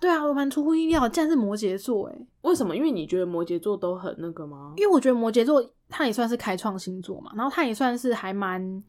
[0.00, 2.76] 对啊，我蛮出乎意料，竟然是摩羯座哎，为什么？
[2.76, 4.74] 因为你觉得摩羯座都很那个吗？
[4.76, 8.82] 因为我觉得摩羯座他也算是开创星座嘛，然后他也算是还蛮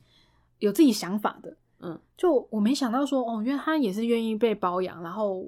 [0.60, 1.56] 有自己想法的。
[1.80, 5.46] 嗯，就我没想到说哦，因为他也是愿意被包养，然后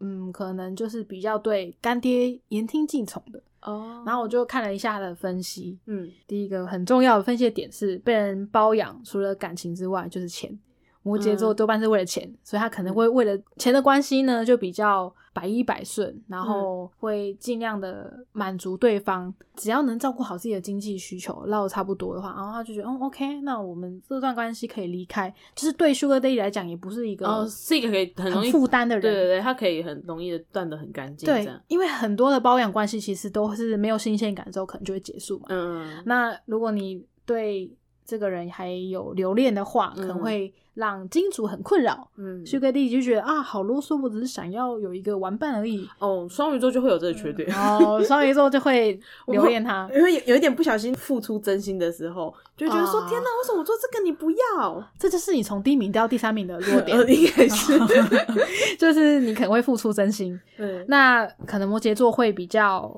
[0.00, 3.42] 嗯，可能就是比较对干爹言听计从的。
[3.62, 10.56] 哦然后我就看了一下他的分析，嗯，第一个很重要的分析的点是，被人包养除了感情之外就是钱。
[11.02, 11.56] 摩羯座嗯。
[11.56, 31.48] 多半是为了钱，所以他可能会为了钱的关系呢，就比较百依百顺，然后会尽量的满足对方，只要能照顾好自己的经济需求，捞的差不多的话，然后他就觉得，哦，OK，那我们这段关系可以离开，就是对 Sugar Daddy 来讲，也不是一个哦，是一个可以很容易负担的人，对对对，他可以很容易的断的很干净，对。
[31.68, 35.46] 因为很多的包养关系其实都是没有新鲜感之后，可能就会结束嘛。
[35.50, 37.70] 嗯，那如果你对
[38.08, 42.08] 这个人还有留恋的话，可能嗯会让金主很困扰。
[42.16, 45.86] 嗯，Sugar Daddy 就觉得啊，好啰嗦，我只是想要有一个玩伴而已。
[45.98, 49.86] 哦，双鱼座就会有这个缺点，然后双鱼座就会 留恋他。
[49.94, 56.80] 因为有有一点不小心付出真心的时候，就会觉得说：“啊天哪，为什么我做这个你不要这就是你从第一名掉到第三名的弱？
[56.88, 57.78] ”点呃，，应该是
[58.80, 60.40] 就是你可能会付出真心。
[60.56, 62.90] 对，那可能摩羯座会比较，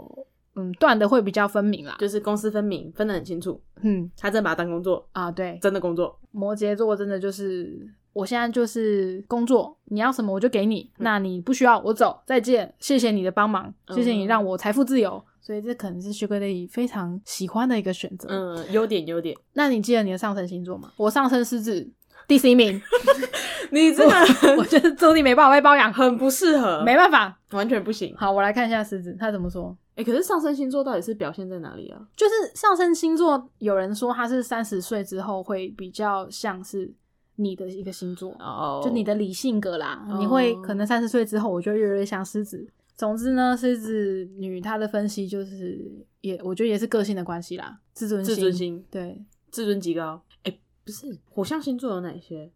[0.61, 1.97] 嗯，断的会比较分明啦。
[1.99, 3.61] 就是公私分明，分得很清楚。
[3.83, 6.19] 嗯他真的把它当工作，啊，对，真的工作。
[6.33, 15.23] 摩羯座真的就是，我现在就是工作，你要什么我就给你，那你不需要我走，再见，谢谢你的帮忙，谢谢你嗯让我财富自由。
[15.41, 18.29] 所以这可能是 Sugar Daddy 非常喜欢的一个选择。
[18.31, 20.93] 嗯，优点优点，那你记得你的上升星座吗？
[20.97, 21.91] 我上升狮子，
[22.29, 22.81] 第十一名，
[23.73, 24.15] 你真的
[24.59, 27.37] 我觉得注定没办法被包养，很不适合，没办法。
[27.53, 28.15] 完全不行。
[28.17, 29.77] 好，我来看一下狮子，他怎么说。
[30.01, 32.01] 哎、可是上升星座到底是表现在哪里啊？
[32.17, 36.91] 就是上升星座，有人说他是三十岁之后会比较像是
[37.37, 42.67] 你的一个星座，哦，就你的理性格啦，哦你会可能三十岁之后，我就越来越像狮子。
[42.97, 50.23] 总之呢，狮子女她的分析就是也，我觉得也是个性的关系啦，自尊心，自尊心、对，自尊极高。
[50.45, 52.51] 哎、不是，火象星座有哪些？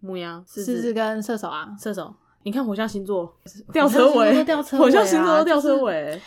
[0.00, 2.14] 母羊、狮狮子跟射手啊，射手。
[2.44, 3.36] 你看火象星座
[3.72, 6.22] 吊车火象星座尾，都吊车尾啊火象星座都吊车就是尾，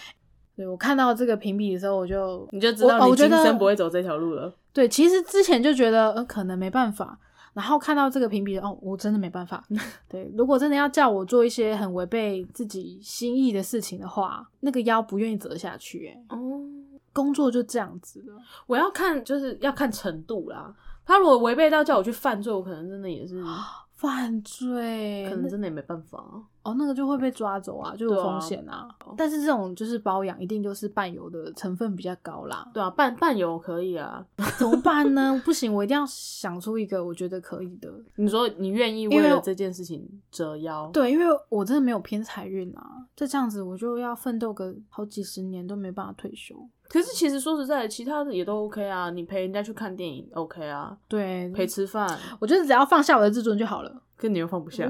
[0.55, 4.53] 对我看到这个评比的时候，我就你就知道你今生不会走这条路了。
[4.73, 7.17] 对，其实之前就觉得呃可能没办法，
[7.53, 9.63] 然后看到这个评比，哦，我真的没办法。
[10.07, 16.07] 对，如果真的要叫我做一些很违背自己心意的事情的话，那个腰不愿意折下去。
[16.07, 16.61] 哎，哦，
[17.11, 18.35] 工作就这样子了。
[18.67, 20.73] 我要看，就是要看程度啦。
[21.05, 23.43] 他如果违背到叫我去犯罪，我可能真的也是，
[24.01, 26.25] 犯罪，可能真的也没办法。
[26.63, 28.87] 哦，那个就会被抓走啊，就有风险啊。
[29.15, 32.67] 但是这种就是包养，一定就是伴游的成分比较高啦。
[32.73, 34.25] 对啊，伴伴游可以啊。
[34.57, 35.39] 怎么办呢？
[35.45, 37.91] 不行，我一定要想出一个我觉得可以的。
[38.15, 40.89] 你说你愿意为了这件事情折腰？
[40.91, 46.55] 对，因为我真的没有偏财运啊，就这样子我就要奋斗个好几十年都没办法退休。
[46.91, 49.09] 可是其实说实在的，其他的也都 OK 啊。
[49.09, 54.03] 你陪人家去看电影 OK 啊，对，陪吃饭，我觉得只要放下我的自尊就好了。
[54.17, 54.85] 可你又放不下。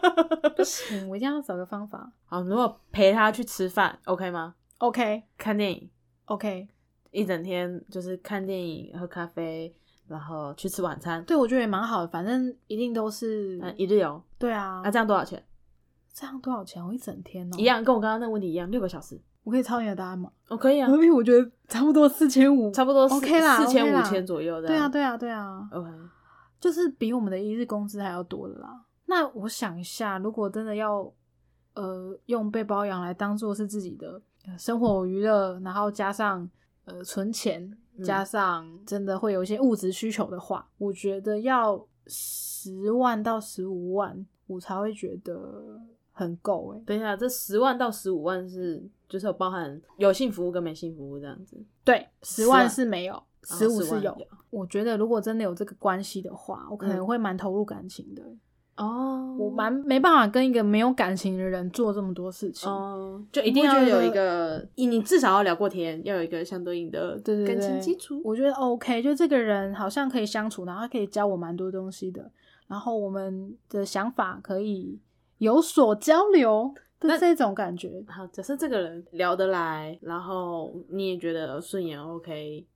[0.54, 2.12] 不行，我一定要找个方法。
[2.26, 5.88] 好，如果陪他去吃饭 OK 吗？OK 看电影
[6.26, 6.68] OK，
[7.12, 9.74] 一整天就是看电影、喝咖啡，
[10.06, 14.22] 然后去吃晚餐，对我觉得也蛮好的，反正一定都是、嗯，一日游。
[14.38, 14.82] 对啊。
[14.84, 15.42] 啊，这样多少钱？
[16.12, 16.84] 这样多少钱？
[16.84, 17.64] 我一整天哦、一。
[17.64, 19.18] 样，跟我刚刚那个问题一样，六个小时。
[19.48, 20.30] 我可以抄你的答案吗？
[20.48, 24.68] 哦，可以啊，因为我觉得差不多四千五， 差不多 OK 啦四千五千左右的。
[24.68, 25.88] 对啊，对啊，对啊，OK，
[26.60, 28.84] 就是比我们的一日工资还要多的啦。
[29.06, 31.10] 那我想一下，如果真的要
[31.72, 36.46] 呃用被包养来当做是自己的呃生活娱乐，然后加上
[36.84, 37.62] 呃存钱，
[37.96, 38.04] 嗯。
[38.04, 45.80] 加上真的会有一些物质需求的话，我觉得要十万到十五万，我才会觉得
[46.12, 51.56] 很够哎、等一下，这十万到十五万是就是有包含有性服务跟没性服务这样子。
[51.84, 54.26] 对，十10万万是没有，十五是有有。
[54.50, 58.22] 我觉得如果真的有这个关系的话，我可能嗯会蛮投入感情的。
[58.76, 62.70] 哦我蛮没办法跟一个没有感情的人做这么多事情。
[62.70, 68.20] 哦，就一定要有一个，你你至少要聊过天，要有一个相对应的对感情基础。
[68.24, 72.30] 我觉得 OK，就这个人好像可以相处，然后他可以教我蛮多东西的，
[72.68, 75.00] 然后我们的想法可以
[75.38, 78.02] 有所交流的那这种感觉。
[78.08, 82.66] 好，假设这个人聊得来，然后你也觉得顺眼 OK，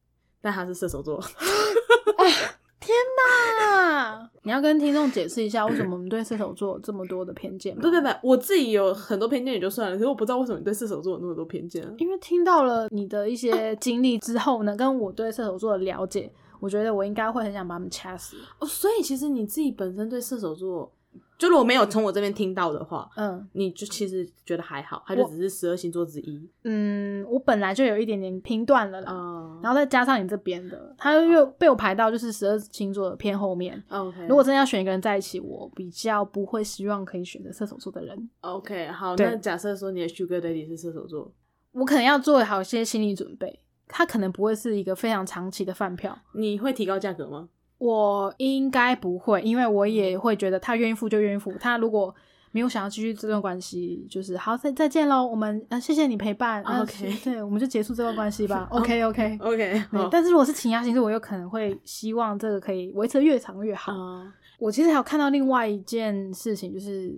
[0.40, 1.20] 但他是射手座，
[2.80, 4.30] 天哪！
[4.44, 7.82] 你要跟听众解释一下，为什么我们对射手座有这么多的偏见吗？
[7.82, 11.94] 不不不，我自己有很多偏见也就算了，可是我不知道为什么你对射手座有那么多偏见啊。
[11.98, 18.36] 因为听到了你的一些经历之后呢，跟我对射手座的了解，我觉得我应该会很想把他们掐死。
[18.58, 20.92] 哦，所以其实你自己本身对射手座，
[21.42, 29.58] 就如果没有从我这边听到的话，嗯你就其实觉得还好，它就只是十二星座之一嗯，我本来就有一点点拼断了啦，啊。
[29.60, 33.82] 然后再加上你这边的，他又被我排到就是十二星座的偏后面。
[33.88, 38.30] OK，如果真的要选一个人在一起，我比较不会希望可以选择射手座的人。
[38.42, 41.32] OK 好，那假设说你的 Sugar Daddy 是射手座，
[41.72, 46.16] 我可能要做好一些心理准备，他可能不会是一个非常长期的饭票。
[46.34, 47.48] 你会提高价格吗？
[47.82, 51.52] 我应该不会，因为我也会觉得他愿意付就愿意付。
[51.54, 52.14] 他如果
[52.52, 58.68] 没有想要继续这段关系，就是好再再见喽，我们呃谢谢你陪伴、啊 OK 对，我们就结束这段关系吧。
[58.70, 59.36] OK OK。
[59.40, 63.92] OK，对，但是如果是情压形式，我有可能会希望这个可以维持得越长越好。
[63.92, 67.12] 啊，我其实还有看到另外一件事情，就是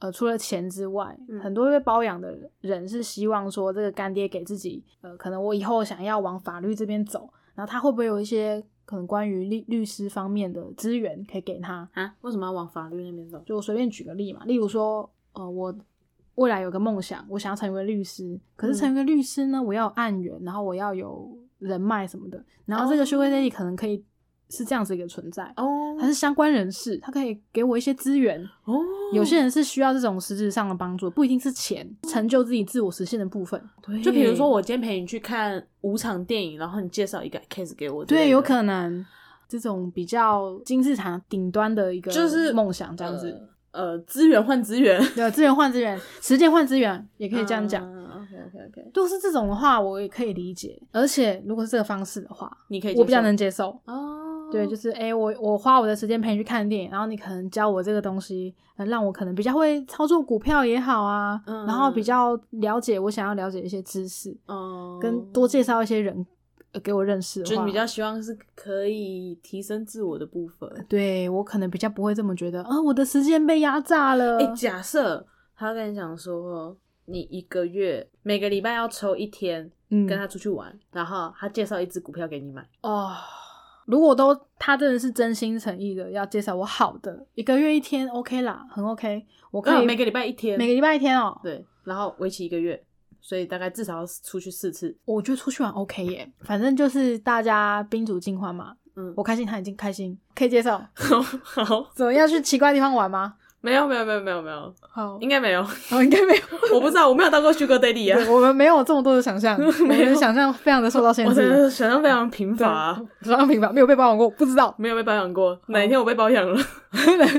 [0.00, 11.88] 呃，除了钱之外，嗯很多被包养的人是希望说，这个干爹给自己，呃，可能我以后想要往法律这边走，然后他会不会有一些可能关于律律师方面的资源可以给他？
[11.92, 13.40] 啊，为什么要往法律那边走？
[13.46, 15.72] 就我随便举个例嘛，例如说，呃，我
[16.34, 24.04] 未来有个梦想，我想要成为律师，可是嗯成为律师呢，我要有案源，然后我要有人脉什么的，然后这个哦 Sugar Daddy 可能可以
[24.50, 25.44] 是这样子一个存在。
[25.56, 28.42] 哦他是相关人士，他可以给我一些资源。
[28.64, 28.80] 哦，
[29.12, 33.62] 有些人是需要这种实质上的帮助，不一定是钱，成就自己自我实现的部分。
[33.82, 39.04] 对就比如说，我今天陪你去看五场电影，然后你介绍一个 case 给我对，有可能
[39.46, 43.30] 这种比较金字塔顶端的一个就是梦想这样子。
[43.72, 47.82] 呃，呃，资源换资源，对，资源换资源，时间换资源，也可以这样讲。
[47.82, 50.80] OK OK OK，如果是这种的话，我也可以理解。
[50.92, 53.78] 而且如果是这个方式的话，你可以我比较能接受。
[53.84, 54.19] 哦。
[54.50, 66.26] 对，就是哎、诶我我花我的时间陪你去看电影，然后你可能教我这个东西，呃让我可能比较会操作股票也好啊，嗯然后比较了解我想要了解的一些知识，哦，跟多介绍一些人、
[66.72, 70.68] 呃、给我认识的话，就是你比较希望是可以提升自我的部分。
[70.88, 74.38] 对我可能比较不会这么觉得啊，我的时间被压榨了。
[74.38, 83.10] 哎、假设他跟你讲说，你一个月每个礼拜要抽一天嗯跟他出去玩，然后他介绍一只股票给你买，哦，
[83.90, 91.38] 如果都他真的是真心诚意的要介绍我好的，一个月一天 OK 啦，很 OK，我可以、呃每个礼拜一天，每个礼拜一天哦。
[91.42, 92.80] 对，然后为期一个月，
[93.20, 94.96] 所以大概至少要出去四次。
[95.04, 98.76] 我觉得出去玩 OK 耶，反正就是大家宾主尽欢嘛。
[98.96, 100.80] 嗯，我开心，他已经开心，可以接受。
[101.42, 103.34] 好，怎么要去奇怪地方玩吗？
[103.62, 106.40] 没有没有没有没有没有，好，应该没有，哦，应该没有。
[106.74, 111.48] 我不知道，我没有当过 Sugar Daddy 啊，我们没有这么多的想象， 我们的想象非常的受到限制。
[111.48, 115.58] 的想象非常贫乏、啊，手上平凡，没有被包养过，不知道，没有被包养过。
[115.66, 116.58] 哪一天我被包养了，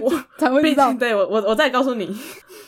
[0.02, 0.94] 我 才会知道。
[0.94, 2.16] 对我我我再告诉你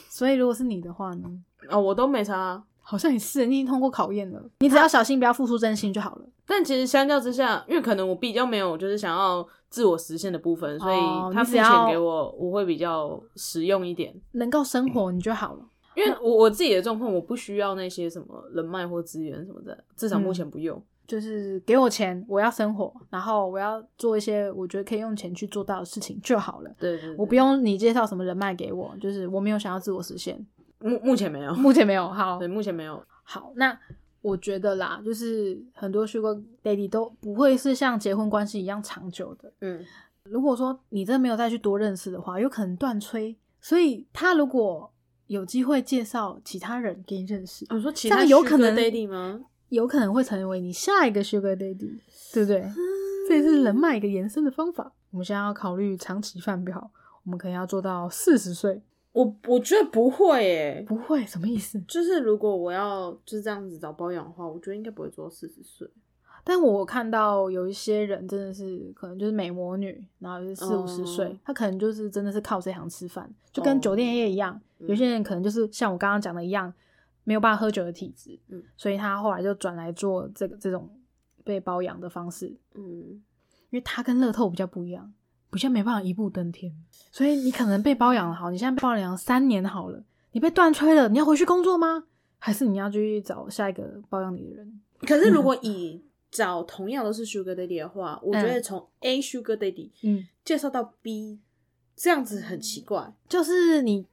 [0.10, 1.24] 所以如果是你的话呢？
[1.70, 2.62] 哦，我都没差啊。
[2.86, 6.26] 好像也是，你已经通过考验了，你只要小心不要付出真心就好了。
[6.46, 11.00] 但其实相较之下，因为可能我比较没有就是想要自我实现的部分，所以
[11.34, 14.14] 他付钱给我，我会比较实用一点。
[14.34, 15.66] 能够生活你就好了。
[15.96, 20.82] 因为我我自己的状况，我不需要那些什么人脉或资源什么的，至少目前不用。
[21.06, 26.72] 就是给我钱，我要生活，然后我要做一些我觉得可以用钱去做到的事情就好了。
[26.80, 30.44] 对对对我不用你介绍什么人脉给我，就是我没有想要自我实现，
[30.84, 32.08] 目目前没有，目前没有。
[32.10, 33.02] 好 对，，目前没有。
[33.24, 33.78] 好，那
[34.22, 39.52] 我觉得啦，就是很多 Sugar Daddy 都不会是像结婚关系一样长久的。
[39.62, 39.84] 嗯，
[40.24, 43.36] 如果说你真的没有再去多认识的话，有可能断吹。
[43.60, 44.92] 所以他如果
[45.28, 49.40] 有机会介绍其他人给你认识，我说其他有可能 Daddy 吗？
[49.70, 51.98] 有可能会成为你下一个 Sugar Daddy，
[52.34, 52.70] 对不对？
[53.28, 54.92] 这也是人脉一个延伸的方法。
[55.12, 56.92] 我们现在要考虑长期饭票，
[57.24, 58.82] 我们可能要做到四十岁。
[59.14, 61.80] 我我觉得不会诶，不会，什么意思？
[61.88, 65.90] 就是如果我要就是这样子找包养的话，我觉得应该不会做到四十岁。
[66.44, 74.60] 但我看到有一些人真的是可能就是美魔女，然后就是四五十岁哦，她可能就是真的是靠这行吃饭，就跟哦酒店业一样。
[74.80, 76.74] 嗯有些人可能就是像我刚刚讲的一样，
[77.24, 80.90] 没有办法喝酒的体质，嗯所以他后来就转来做这个这种
[81.46, 82.84] 被包养的方式，嗯，
[83.70, 85.14] 因为他跟乐透比较不一样，
[85.54, 86.74] 比较没办法一步登天。
[87.12, 92.04] 所以你可能被包养了好，你现在被包养三年好了，你被断吹了，你要回去工作吗？
[92.40, 94.82] 还是你要继续找下一个包养你的人？
[95.08, 96.02] 可是如 果以
[96.32, 101.40] 找同样都是 Sugar Daddy 的话，我觉得从 A Sugar Daddy 嗯，介绍到 B，
[101.96, 103.14] 这样子很奇怪。
[103.30, 104.06] 就是你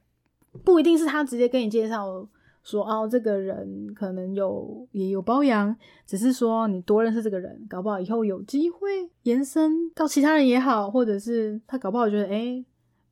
[0.63, 2.27] 不一定是他直接跟你介绍
[2.63, 12.65] 说哦，这个人可能有也有包养，只是说你多认识这个人，搞不好以后有机会延伸到其他人也好，或者是他搞不好觉得哎、诶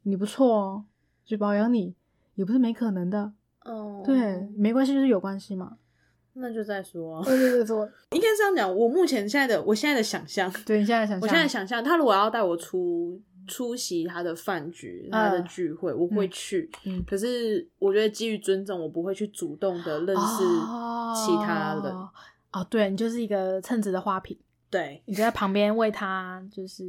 [0.04, 0.84] 你不错哦，
[1.26, 1.96] 去包养你
[2.36, 3.34] 也不是没可能的。
[3.66, 5.78] 哦对，没关系，就是有关系嘛。
[6.34, 7.24] 那就再说啊。
[7.26, 16.70] 对对对，说应该是这样讲，我目前现在的我现在的想象，对你现在想象，我现在想象，他如果要带我出出席他的饭局、他的嗯聚会，我会去。
[16.86, 20.44] 嗯可是我觉得基于尊重，我不会去主动的认识
[21.16, 21.94] 其他人。
[21.94, 22.10] 哦
[22.52, 24.36] 哦，对你就是一个称职的花瓶，
[24.72, 26.84] 对你就在旁边为他就是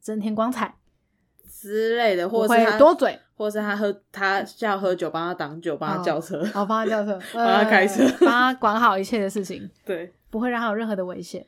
[0.00, 0.72] 增添光彩，
[1.50, 6.38] 之类的，或者是他多嘴，或者是他喝他要喝酒，帮他挡酒，帮他叫车。
[6.42, 11.44] 然后帮他叫车， 帮他开车呃帮他管好一切的事情，对不会让他有任何的危险。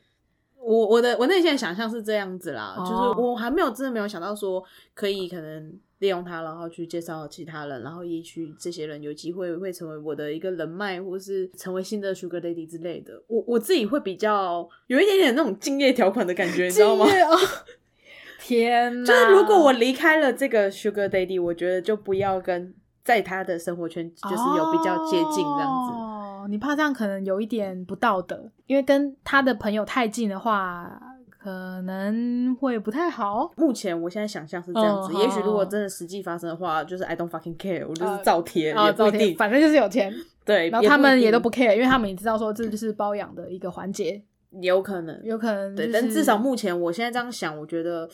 [0.65, 4.63] 我我的我内心的想象是这样子啦，哦就是我还没有真的没有想到说
[4.95, 13.23] 可以可能利用他，然后去介绍其他人，然后也许这些人有机会会成为我的一个人脉，或是成为新的 Sugar Lady 之类的。
[13.27, 17.07] 我我自己会比较有一点点那种敬业条款的感觉，你知道吗？
[18.45, 19.07] 天哪！
[19.07, 25.93] 就是如果我离开了这个 Sugar Daddy，我觉得就不要跟在他的生活圈就是有比较接近这样子。
[25.95, 26.12] 哦，
[26.53, 31.01] 你怕这样可能有一点不道德，因为跟他的朋友太近的话，
[31.39, 33.51] 可能会不太好。
[33.57, 39.35] 目前我现在想象是这样子，嗯也许如果真的实际发生的话，就是 I don't fucking care，我就是呃照贴，啊，也不一定。
[39.35, 44.23] 反正就是有钱，对，然后他们也都不 care，因为他们也知道说这就是包养的一个环节，
[44.61, 48.07] 有可能，有可能、就对，但至少目前我现在这样想，我觉得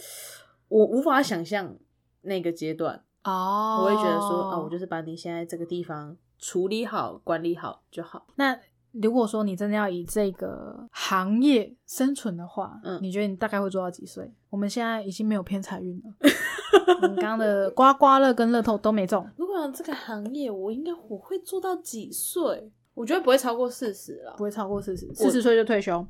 [0.69, 1.75] 我无法想象
[2.23, 8.27] 那个阶段，哦，我会觉得说，哦，我就是把你现在这个地方处理好、管理好就好。
[8.37, 8.59] 那
[8.93, 12.99] 如果说你真的要以这个行业生存的话，嗯。
[13.03, 14.33] 你觉得你大概会做到几岁？
[14.49, 16.15] 我们现在已经没有偏财运了，
[17.03, 22.73] 我们刚刚的刮刮乐跟乐透都没中，如果有这个行业，我应该我会做到几岁？
[22.95, 24.35] 我觉得不会超过四十了。
[24.37, 24.43] 不。
[24.43, 26.05] 会超过四十，四十岁就退休，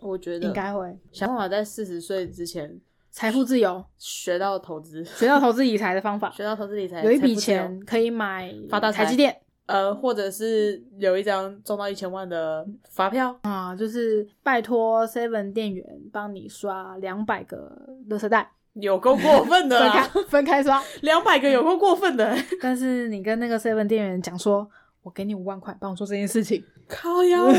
[0.00, 0.46] 我觉得。
[0.46, 0.98] 应该会。
[1.12, 9.04] 想办法在四十岁之前财富自由，学到投资，学到投资理财的方法， 学到投资理财，有一笔钱可以买发大财。
[9.04, 17.70] 台积电呃，或者是有一张中到一千万的发票，啊，就是拜托 Seven 店员帮你刷两百个
[18.10, 20.10] 垃圾袋，有够过分的分开啊！
[20.28, 20.82] 分开刷。
[21.00, 24.68] 两百个有够过分的欸， 但是你跟那个 Seven 店员讲说，
[25.02, 27.54] 我给你五万块，帮我做这件事情，靠腰啊！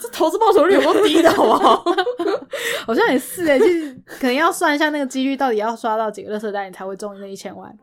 [0.00, 1.84] 这投资报酬率有够低的，好不好？
[2.86, 7.76] 好像也是诶，就是可能要算一下那个几率，到底要刷到几个垃圾袋，你才会中那一千万。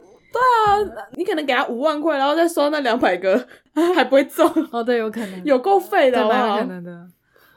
[1.16, 3.38] 你可能给他五万块，然后再刷那两百个，
[3.96, 7.08] 还不会中，哦，对，有可能，有够费的，对蛮有可能的。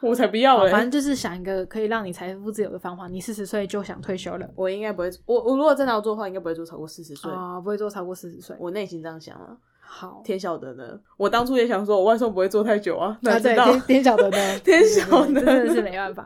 [0.00, 3.08] 我才不要哎、好反正就是想一个可以让你财富自由的方法。
[3.08, 7.28] 你四十岁就想退休了我应该不会，我我如果真的要做的话，应该不会做超过四十岁。
[7.32, 8.54] 啊、不会做超过四十岁。
[8.60, 10.84] 我内心这样想啊，好，天晓得呢。
[11.16, 13.64] 我当初也想说，我外送不会做太久啊，啊，哪知道？
[13.64, 16.24] 对天天晓得呢，天晓得对对对真的是没办法。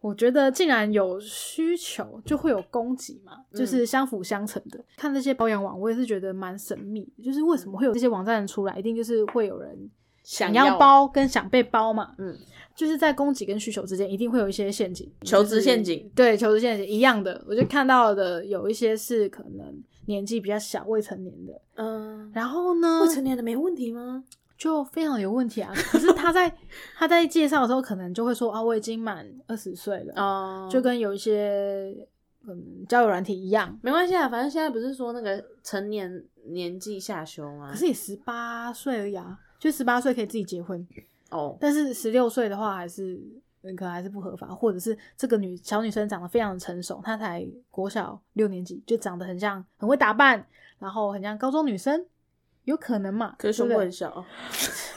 [0.00, 4.82] 我觉得既然有需求，就会有供给嘛，嗯就是相辅相成的。
[4.96, 9.90] 看这些保养网，我也是觉得蛮神秘，就是为什么会有这些网站出来，一定就是会有人
[10.22, 12.14] 想要包跟想被包嘛。
[12.18, 12.36] 嗯，
[12.76, 17.44] 就是在供给跟需求之间，一定会有一些陷阱，求职陷阱就是对，求职陷阱一样的。
[17.48, 24.22] 我就看到的有一些是可能年纪比较小、未成年的，嗯，然后呢，未成年的没问题吗？
[24.58, 25.72] 就非常有问题啊。
[25.74, 26.52] 可是他在
[26.98, 31.96] 他在介绍的时候，可能就会说啊，我已经满二十岁了，哦就跟有一些
[32.46, 33.78] 嗯交友软体一样。
[33.80, 37.70] 没关系啊，反正现在不是说那个成年年纪下修吗？
[37.70, 40.86] 可是也十八岁而已啊，就十八岁可以自己结婚，
[41.30, 43.20] 哦，但是十六岁的话还是
[43.62, 50.44] 嗯可能还是不合法，或者是这个女小女生长得非常的成熟，她才国小六年级，就长得很像很会打扮，
[50.78, 52.04] 然后很像高中女生，
[52.68, 53.34] 有可能嘛？
[53.38, 54.22] 可是胸部很小，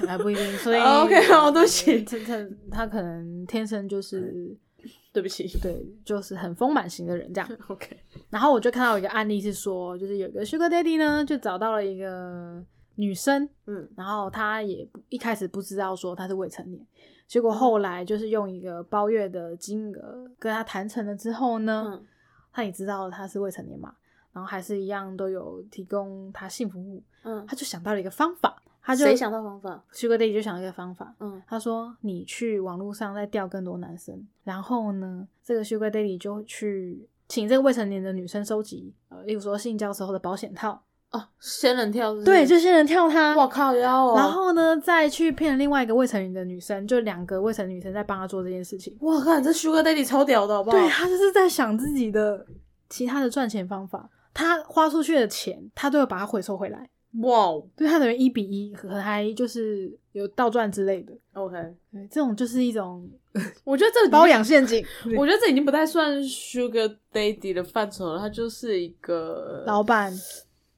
[0.06, 4.54] 还 不一定， 所以 OK，好对不起他他他可能天生就是
[5.14, 5.48] 对不起。
[5.62, 7.50] 对，就是很丰满型的人这样。
[7.68, 7.98] OK，
[8.30, 12.62] 然后我就看到一个案例是说，就是有一个 Sugar Daddy 呢，就找到了一个
[12.96, 16.86] 女生，嗯，然后他也不一开始不知道说他是未成年，
[17.26, 22.06] 结果后来就是用一个包月的金额跟他谈成了之后呢，嗯
[22.52, 23.96] 他也知道他是未成年嘛，
[24.34, 48.98] 然后还是一样都有提供他性服务，嗯，他就想到了一个方法，他就谁想到方法？Sugar Daddy 就想到一个方法，嗯他说：“你去网络上再钓更多男生，然后呢，这个 Sugar Daddy 就去请这个未成年的女生收集，呃，例如说性交时候的保险套，哦，仙人跳对，就仙人跳他，我靠腰哦，然后呢，再去骗另外一个未成年的女生，就两个未成年女生在帮他做这件事情。
[49.00, 50.78] 我靠，这 Sugar Daddy 超屌的好不好？
[50.78, 52.46] 对他就是在想自己的
[52.90, 56.90] 其他的赚钱方法，他花出去的钱，他都要把它回收回来。
[57.22, 57.68] 哇哦。
[57.76, 61.14] 对，它等于一比一，可能还就是有倒赚之类的。
[61.34, 61.56] ，OK，
[61.92, 63.10] 对，这种就是一种
[63.66, 64.86] 我觉得这包养陷阱。
[65.18, 70.14] 我觉得这已经不太算 Sugar Daddy 的范畴了，他就是一个老板，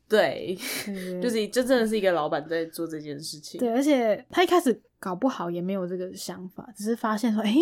[0.10, 0.58] 对，
[1.22, 3.60] 就是就真的是一个老板在做这件事情。
[3.60, 7.56] 对，而且他一开始搞不好也没有这个想法，只是发现说，哎、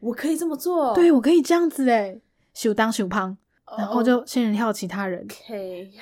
[0.00, 2.18] 我可以这么做，对我可以这样子哎，
[2.54, 3.36] 修当修胖，哦，
[3.76, 5.26] 然后就仙人跳其他人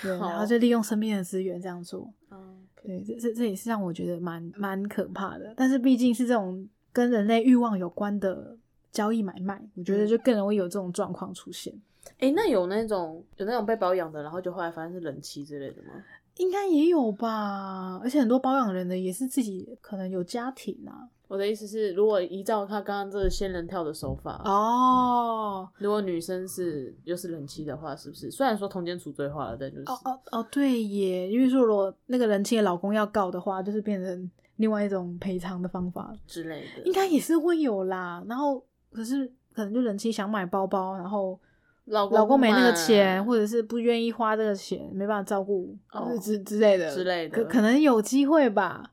[0.02, 2.12] 然后就利用身边的资源这样做。
[2.30, 5.54] 嗯对，这这这也是让我觉得蛮蛮可怕的。
[5.56, 8.54] 但是毕竟是这种跟人类欲望有关的
[8.92, 11.72] 交易买卖，我觉得就更容易有这种状况出现。
[12.18, 15.88] 哎、那有那种有那种被保养的，然后就后来发现是人妻之类的吗？
[16.36, 21.08] 应该也有吧，而且很多保养人的也是自己可能有家庭啊。
[21.26, 28.30] 我的意思是，如果依照他刚刚这个仙人跳的手法，哦如果女生是又是人妻的话，是不是？
[28.30, 38.22] 虽然说通奸除罪化了，但就是、哦哦哦，对耶，因为说如果那个人妻的老公要告的话，就是变成另外一种赔偿的方法，之类的，应该也是会有啦。
[38.28, 38.62] 然后
[38.92, 41.40] 可是可能就人妻想买包包，然后
[41.86, 48.90] 老公老公没那个钱，或者是不愿意花这个钱，没办法照顾哦呃之之类的之类的可可能有机会吧。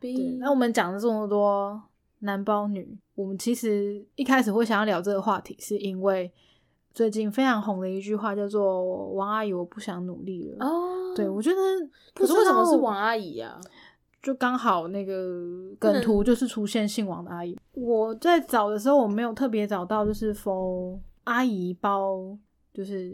[0.00, 1.82] 对，那我们讲了这么多
[2.20, 6.30] 男包女，我们其实一开始会想要聊这个话题，是因为
[6.92, 10.64] 最近非常红的一句话叫做“王阿姨，我不想努力了”。
[10.66, 11.56] 哦，对，我觉得
[12.14, 13.60] 可是为什么是王阿姨啊？
[14.22, 17.56] 就刚好那个梗图就是出现姓王的阿姨。
[17.74, 22.36] 我在找的时候，我没有特别找到就是否阿姨包
[22.76, 23.10] 就是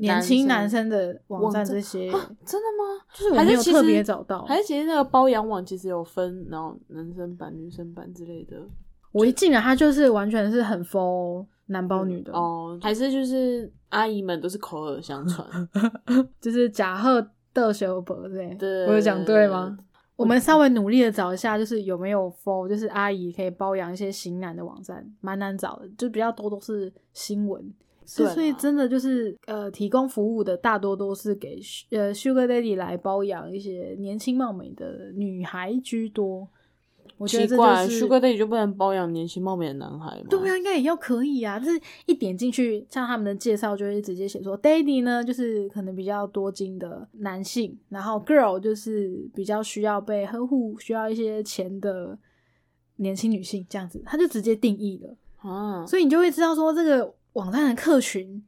[0.00, 3.04] 年轻男生的网站这些，啊真的吗？
[3.14, 4.44] 就是我没有特别找到。
[4.46, 8.56] 还是其实那个包养网其实有分，然后男生版、女生版之类的。
[9.12, 15.46] 我一进来，他就是完全是很否男包女的，哦，还是就是阿姨们都是口耳相传。
[16.42, 19.78] 就是假贺的修伯对，对我有讲对吗？
[20.16, 27.62] 我们稍微努力的找一下，就是有没有 for 就是阿姨可以包养一些型男的网站，蛮难找的，就比较多都是新闻。
[28.16, 31.58] 对啦所以真的就是呃，提供服务的大多都是给
[31.90, 36.48] 呃 Sugar Daddy 来包养一些年轻貌美的女孩居多。
[37.18, 40.26] 我觉得这奇怪就是，Sugar Daddy 就不能包养年轻貌美的男孩吗？
[40.28, 41.58] 对啊，应该也要可以啊。
[41.58, 52.18] 就是一点进去，像他们的介绍就会直接写说，Daddy 呢就是可能比较多金的男性，然后 Girl 就是比较需要被呵护、需要一些钱的
[52.96, 55.16] 年轻女性，这样子，他就直接定义了。
[55.36, 58.42] 啊，所以你就会知道说，这个网站的客群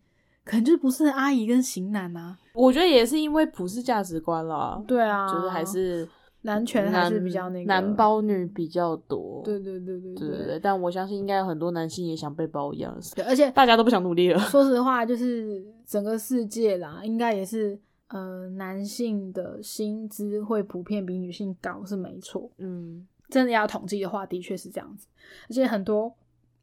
[0.45, 2.39] 可能就是不是阿姨跟型男啊。
[2.55, 6.09] 我觉得也是因为普世价值观啦，对啊，就是还是
[6.43, 9.43] 男权还是比较那个男包女比较多。
[9.45, 14.39] 对对对对对对对，但我相信应该有很多男性也想被包养，对，而且大家都不想努力了。
[14.49, 17.79] 说实话，就是整个世界啦，应该也是
[18.09, 22.51] 呃，男性的薪资会普遍比女性高是没错。
[22.57, 25.07] 嗯，真的要统计的话，的确是这样子。
[25.51, 26.13] 而且很多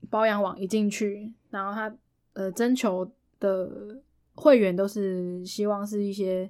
[0.10, 1.96] 包养网一进去，然后他
[2.36, 3.06] 呃征求
[3.40, 4.00] 的
[4.36, 6.50] 会员都是希望是一些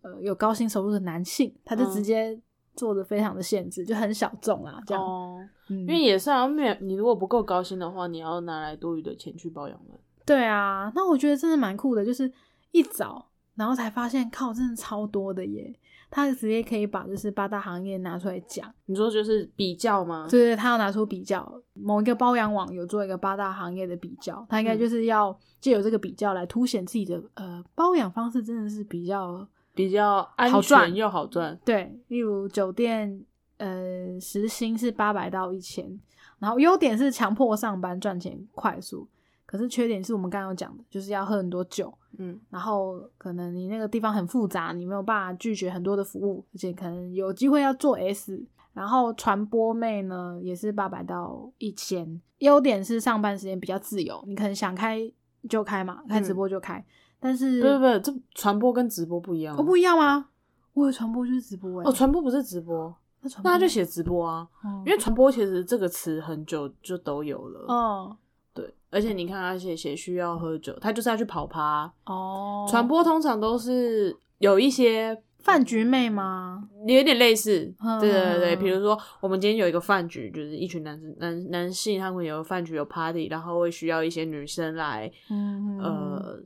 [0.00, 2.40] 呃有高薪收入的男性，他就直嗯接
[2.74, 5.02] 做的非常的限制，就很小众啦，这样。
[5.02, 9.98] 哦，嗯，因为也是啊，没有你如果不够高薪的话，你要拿来多余的钱去包养人。
[10.24, 12.30] 对啊，那我觉得真的蛮酷的，就是
[12.72, 15.74] 一找，然后才发现，靠，真的超多的耶！
[16.10, 20.26] 他直接可以把就是八大行业拿出来讲，你说就是比较吗？
[20.30, 31.58] 对对，他要拿出比较，某一个包养网有做一个八大行业的比较，他应该嗯就是要借由这个比较来凸显自己的呃包养方式真的是比较比较安全又好赚。
[31.64, 33.24] 对，例如酒店
[33.58, 36.00] 呃时薪是八百到一千，
[36.38, 39.08] 然后优点是强迫上班赚钱快速，
[39.46, 41.96] 可是缺点是我们刚刚有讲的，就是要喝很多酒。
[42.18, 48.44] 嗯，然后可能你那个地方很复杂，你没有办法拒绝很多的服务，而且可能有机会要做 S。
[48.72, 55.10] 然后传播妹呢也是八百到一千，优点是上班时间比较自由，你可能想开
[55.48, 56.84] 就开嘛，开直播就开。
[57.18, 59.56] 但是不不不，这传播跟直播不一样。
[59.56, 60.28] 哦不一样吗？
[60.74, 64.46] 我以为传播就是直播哎、哦，传播不是直播，那传播那他就写直播啊。
[64.62, 67.64] 哦因为传播其实这个词很久就都有了。
[67.68, 68.16] 哦
[68.56, 71.92] 对，而且你看他写写需要喝酒，他就是要去跑趴。
[72.06, 76.68] 哦传播通常都是有一些饭局妹吗？
[76.86, 86.40] 有点类似，嗯对对对，比如说我们今天有一个饭局，就是一群男生男男性，他们有饭局有 party，然后会需要一些女生来嗯呃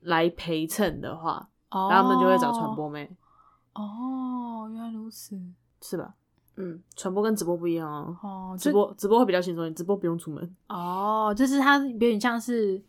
[0.00, 3.08] 来陪衬的话，哦然后他们就会找传播妹，
[3.74, 5.38] 哦，原来如此
[5.82, 6.14] 是吧？
[6.60, 10.56] 嗯，传播跟直播不一样哦，哦，直播直播会比较轻松，你直播不用出门。
[10.68, 12.80] 哦，就是它有点像是，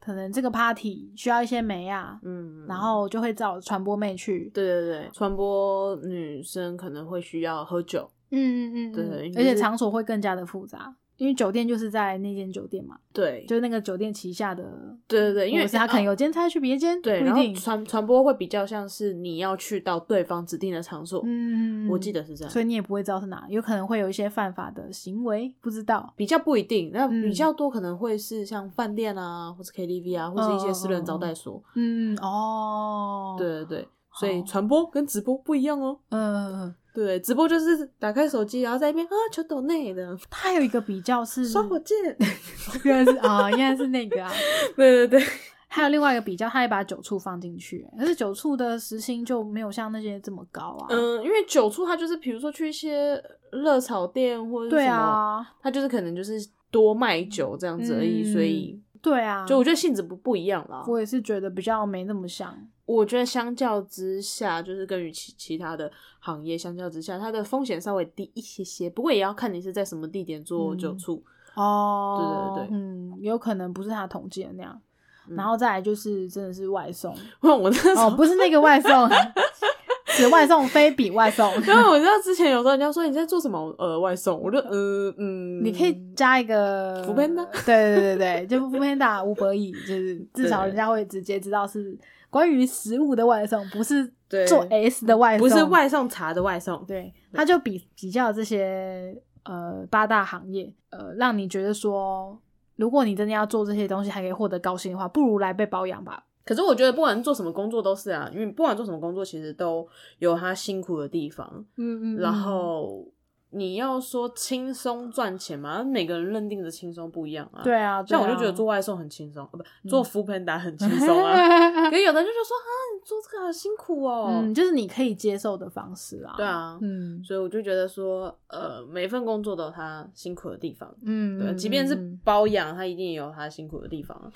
[0.00, 4.50] 可能这个 party 需要一些媒啊，嗯，然后就会找传播妹去。
[4.54, 14.64] 对对对，传播女生可能会需要喝酒，嗯嗯嗯，对而且场所会更加的复杂，因为酒店就是在那间酒店嘛，对，就是那个酒店旗下的，
[15.06, 17.54] 对对对，因为他可能有间差去别间，对，然后不一定。
[17.54, 26.14] 传传播会比较像是你要去到对方指定的场所，嗯，我记得是这样，所以你也不会知道是哪，有可能会有一些犯法的行为，不知道。
[26.16, 35.98] 比较不一定，那嗯比较多可能会是像饭店啊，或是 KTV 啊，或是一些私人招待所，嗯哦，，对对对，所以哦传播跟直播不一样哦。
[36.10, 41.96] 嗯，对，直播就是打开手机，然后在一边啊求抖内的 它有一个比较是，刷火箭，
[42.84, 44.32] 原来是啊，原来是那个啊。
[44.74, 45.28] 对对对，
[45.68, 50.86] 还有另外一个比较，他也把酒醋放进去，可是酒醋的时薪就没有像那些这么高啊。
[50.90, 53.22] 嗯，因为酒醋它就是比如说去一些
[53.52, 56.32] 热炒店或者什么，啊，它就是可能就是
[56.70, 60.84] 多卖酒这样子而已，嗯所以对啊，就我觉得性质不不一样啦。
[60.86, 62.56] 我也是觉得比较没那么像。
[62.84, 65.90] 我觉得相较之下，就是跟于其其他的
[66.20, 68.88] 行业相较之下，它的风险稍微低一些些。
[68.88, 71.22] 不过也要看你是在什么地点做酒嗯醋。
[71.54, 74.72] 哦，对对对嗯，有可能不是他统计的那样。
[74.74, 78.90] 嗯然后再来就是真的是外送 我那时候，哦，不是那个外送
[80.22, 81.52] 是外送非比外送。
[81.62, 91.96] 因为 我知道之前有时候人家说你在做什么呃外送，我就呃嗯，你可以加一个 Foodpanda 对对对对，就 o o Panda 五百亿，就是至少人家会直接知道是
[92.30, 102.38] 关于食物的外送，不是对做 S 的外送，不是外送茶的外送，对，他就比比较这些呃八大行业，呃，让你觉得说，
[102.76, 106.24] 如果你真的要做这些东西还可以获得高薪的话，不如来被包养吧。
[106.48, 109.86] 可是我觉得不管做什么工作都是啊，因为不管做什么工作，其实都
[110.18, 111.46] 有他辛苦的地方。
[111.76, 113.06] 嗯嗯然后
[113.50, 117.60] 你要说轻松赚钱嘛，每个人认定的轻松不一样啊。
[117.62, 121.34] 对啊，像我就觉得做外送很轻松，呃，不做扶贫达很轻松啊。
[121.90, 124.30] 可是有的人就说啊，你做这个好辛苦哦。
[124.32, 126.32] 嗯，就是你可以接受的方式啊。
[126.38, 130.90] 对啊嗯所以我就觉得说，呃，每份工作都有他辛苦的地方。
[131.04, 131.94] 嗯，对，嗯即便是
[132.24, 134.30] 包养，他一定也有他辛苦的地方啊。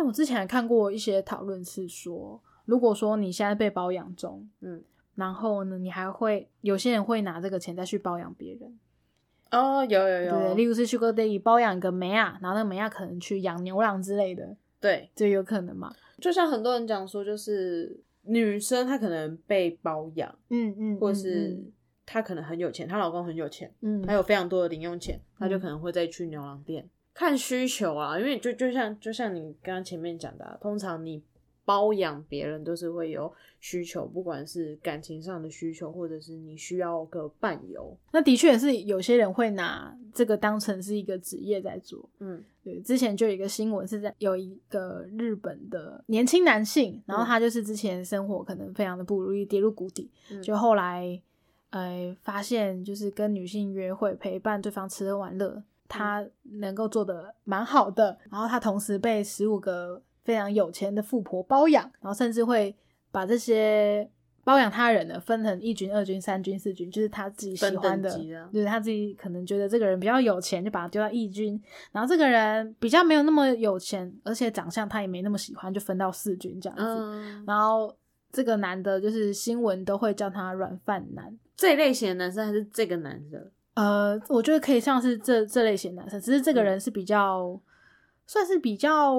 [0.00, 4.82] 但我之前还看过一些讨论是说，如果说你现在被包养中，嗯，
[5.14, 8.78] 然后呢，你还会有些人会拿这个钱再去包养别人，
[9.50, 15.94] 哦，有有有，对，例如是去 r Daddy 包养一个梅亚，然后那个梅亚可能去养牛郎之类的，对，这有可能嘛？
[16.18, 21.62] 就像很多人讲说，就是女生她可能被包养，嗯嗯，或嗯是
[22.06, 25.60] 她可能很有钱，她老公很有钱，嗯，她有非常多的零用钱，她就嗯。
[25.60, 28.18] 可能会再去牛郎店看需求啊。
[28.18, 31.22] 因为就就像就像你刚刚前面讲的、啊，通常你
[31.64, 37.96] 包养别人都是会有需求，不管是感情上的需求，或者是你需要个伴游。
[38.12, 42.08] 那的确是有些人会拿这个当成是一个职业在做。
[42.18, 51.18] 嗯对，之前就有一个新闻是在有一个日本的年轻男性，然后嗯他就是之前生活可能非常的不如意，跌入谷底，嗯就后来
[51.70, 56.24] 呃发现就是跟女性约会，陪伴对方吃喝玩乐，他
[56.60, 62.74] 能够做的蛮好的，然后他同时被十五个非常有钱的富婆包养，然后甚至会
[63.10, 64.08] 把这些
[64.44, 68.08] 包养他人的分成一军、二军、三军、四军，就是他自己喜欢的
[68.52, 71.60] 就是他自己可能觉得这个人比较有钱，就把他丢到一军，
[71.90, 76.84] 然后这个人比较没有那么有钱，而且长相他也没那么喜欢，就分到四军这样子。
[76.84, 77.92] 嗯，然后
[78.30, 81.36] 这个男的，就是新闻都会叫他软饭男。
[81.56, 83.50] 这一类型的男生还是这个男生？
[83.74, 87.58] 呃，我觉得可以像是这这类型的男生，只是这个人是比较、
[88.26, 89.14] 算是比较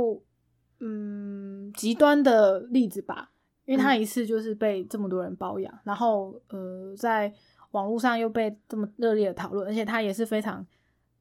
[0.79, 3.31] 嗯极端的例子吧，
[3.65, 7.33] 因为他一次就是被这么多人包养，然后呃在
[7.71, 10.65] 网络上又被这么热烈的讨论，而且他也是非常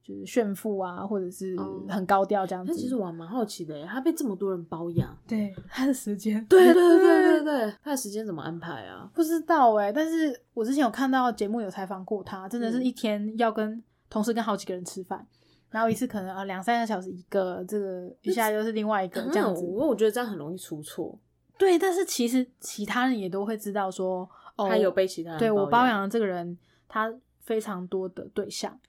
[0.03, 2.71] 就是炫富啊，或者是哦很高调这样子。
[2.71, 9.09] 但其实我还蛮好奇的耶，他被这么多人包养，对他的时间， 对对对对对 对，他的时间怎么安排啊？
[9.13, 15.25] 不知道哎、但是我之前有看到节目有采访过他，真的是嗯一天要跟同时跟好几个人吃饭，
[15.69, 19.65] 然后一次可能啊两三个小时一个，这个一下又是另外一个这样子。
[19.65, 21.17] 因为我觉得这样很容易出错。
[21.57, 28.79] 对，但是其实其他人也都会知道说，哦，他有被其他人对我包包养的这个人，他非常多的对象，嗯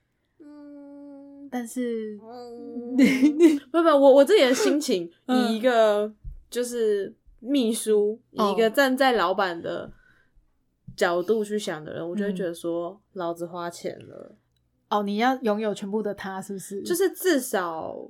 [1.52, 2.96] 但是嗯，
[3.70, 5.52] 不不，我我自己的心情， 嗯。
[5.52, 6.10] 以一个
[6.48, 9.92] 就是秘书，哦以一个站在老板的
[10.96, 12.36] 角度去想的人，我就会嗯。
[12.36, 14.34] 觉得说，老子花钱了，
[14.88, 16.80] 哦，你要拥有全部的他，是不是？
[16.82, 18.08] 就是至少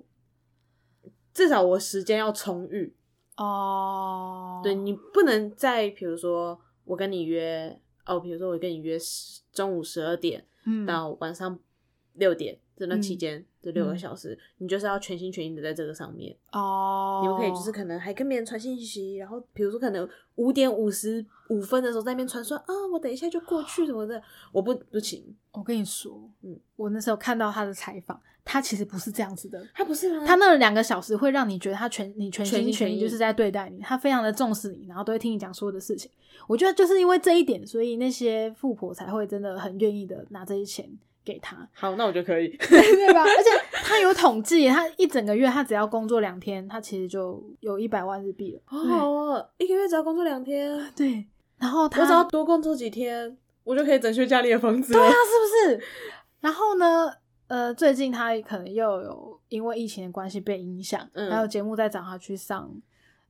[1.34, 2.94] 至少我时间要充裕，
[3.38, 7.76] 哦，对你不能再比如说我跟你约
[8.06, 10.86] 哦，比如说我跟你约十中午十二点嗯。
[10.86, 11.58] 到晚上
[12.14, 16.36] 六点这段期嗯间，这六个嗯小时，你就是要全心全意的在这个上面。
[16.50, 24.20] 哦，你们可以就是可能还跟别人传信息，然后比如说可能五点五十五分的时候在那边传说啊，我等一下就过去 什么的，
[24.50, 25.24] 我不不行。
[25.52, 29.64] 我跟你说，嗯我那时候看到他的采访，他其实不是这样子的。
[29.72, 30.26] 他不是吗？
[30.26, 36.10] 他那两个小时会让你觉得他全你全全心全意心全意就是在对待你，他非常的重视你，然后都会听你讲所有的事情。
[36.48, 40.90] 我觉得就是因为这一点，所以那些富婆才会真的很愿意的拿这些钱
[41.24, 42.48] 给他，好，那我就可以。
[42.58, 43.22] 对吧？
[43.22, 48.60] 而且他有统计，他一整个月他只要工作两天，他其实就有一百万日币了。
[48.64, 51.26] 好好哦，一个月只要工作两天，对，
[51.58, 54.98] 然后我他只要多工作几天，我就可以整修家里的房子了。
[54.98, 55.84] 对啊，是不是？
[56.40, 57.12] 然后呢，
[57.46, 62.68] 呃，最近他可能又有因为疫情的关系被影响，嗯还有节目在找他去上，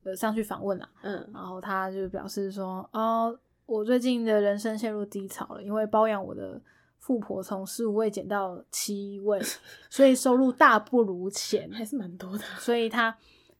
[0.04, 0.88] 呃，上去访问啦。
[1.02, 6.60] 嗯，然后他就表示说，哦，我最近的人生陷入低潮了，因为包养我的
[7.02, 9.42] 富婆从十五位减到七位，
[9.90, 12.44] 所以收入大不如前，还是蛮多的。
[12.60, 13.12] 所以他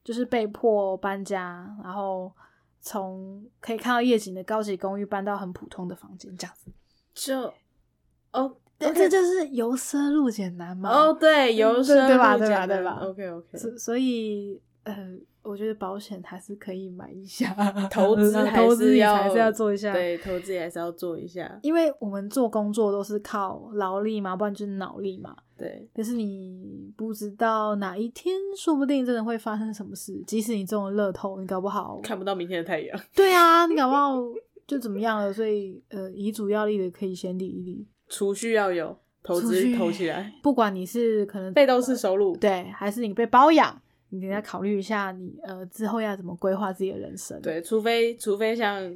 [0.05, 2.33] 就是被迫搬家，然后
[2.81, 6.71] 从可以看到夜景的高级公寓搬到很普通的房间，这样子。
[7.15, 7.53] 就
[8.33, 10.89] 哦，对，这就是由奢入俭难嘛。
[10.89, 14.95] 哦，对，由对奢对吧对吧对吧 OK OK，所所以呃，
[15.43, 17.53] 我觉得保险还是可以买一下，
[17.91, 21.59] 投资还投资是要还是要做一下。，对，投资也还是要做一下。
[21.63, 25.37] 因为我们做工作都是靠劳力嘛，不然就是脑力嘛。
[25.57, 30.23] 对，可是你不知道哪一天，说不定真的会发生什么事。
[30.27, 33.01] 即使你中了乐透，你搞不好看不到明天的太阳。
[33.15, 34.17] 对啊，你搞不好
[34.67, 35.33] 就怎么样了。
[35.33, 37.87] 所以呃，遗嘱要立的可以先立一立。
[38.09, 42.37] 储蓄要有，投资投起来，不管你是可能被动式收入。
[42.37, 43.81] 对，还是你被包养，
[44.13, 47.41] 你得要考虑一下你呃之后要怎么规划自己的人生。
[47.41, 48.95] 对，除非除非像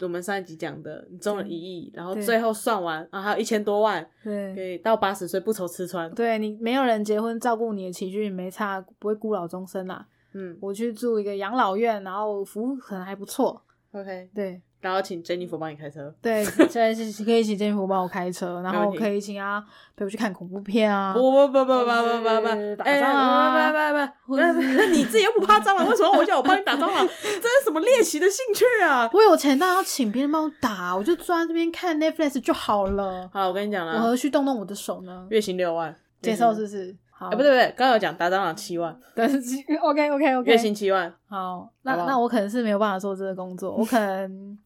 [0.00, 6.08] 我们上一集讲的，你中了一亿，然后最后算完啊还有一千多万，可对以到八十岁不愁吃穿。
[6.14, 10.06] 对，你没有人结婚照顾你的起居，没差，不会孤老终生啦。
[10.32, 13.60] 嗯我去住一个养老院，然后服务可能还不错。
[13.92, 16.14] ，OK，对然后请 Jennifer 帮你开车。
[16.20, 19.64] 对， 现在是可以请政府帮我开车，然后可以请他
[19.96, 21.14] 陪我去看恐怖片啊。
[21.14, 24.36] 不不不不不不不不，打蟑螂啊不不不不，
[24.76, 27.06] 那你自己又不怕蟑螂， 为什么我叫我帮你打蟑螂？
[27.22, 29.08] 这是什么猎奇的兴趣啊？
[29.14, 33.28] 我有钱，当然要请别人帮我打，我就坐在这边看 Netflix 就好了。
[33.32, 35.26] 好，我跟你讲我了，何须动动我的手呢？
[35.30, 36.94] 月薪六万，接受是不是？
[37.16, 39.38] 好，哎，不对不对，刚刚有讲打蟑螂七万， 但是
[39.80, 44.58] OK OK OK，月薪七万，好，那那我可能是没有办法做这个工作，我可能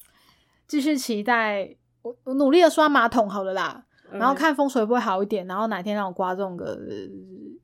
[0.69, 1.69] 继续期待
[2.03, 6.95] 我我努力的刷马桶好了啦，然后看风水会不会好一点，然后哪天让我刮中个呃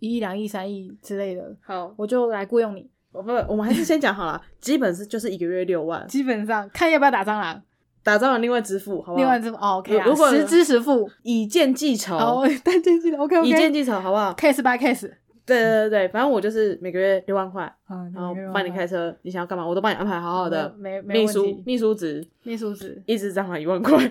[0.01, 2.91] 一亿、两亿、三亿之类的，好，我就来雇佣你。
[3.13, 7.63] 我不，我们还是先讲好了， 基本是就是一个月六万，基本上看要不要打蟑螂，
[8.03, 9.17] 打蟑螂另外支付，好不好？
[9.19, 11.09] 另外支付哦 OK 啊，如果实支实付。
[11.23, 13.73] 以件计酬，哦， 单件记得 OK 以件 OK。
[13.73, 15.09] 计酬，好不好？case by case，
[15.47, 20.75] 对对对对，反正我就是每个月六万块，啊，然后帮你开车，你想要干嘛，我都帮你安排好好的。
[20.79, 23.97] 没没秘书秘书值秘书职，一直涨了一万块，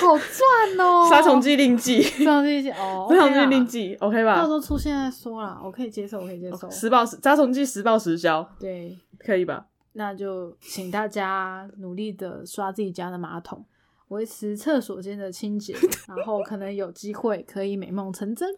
[0.00, 1.08] 好赚哦！
[1.08, 4.48] 杀虫剂另计，杀虫剂哦， 杀虫剂啦另计，OK 吧到时？
[4.50, 6.70] 候出现再说啦，我可以接受，我可以接受。
[6.70, 9.66] 实报实杀虫剂实报实销，对，可以吧？
[9.92, 13.64] 那就请大家努力的刷自己家的马桶，
[14.08, 15.74] 维持厕所间的清洁，
[16.16, 18.48] 然后可能有机会可以美梦成真。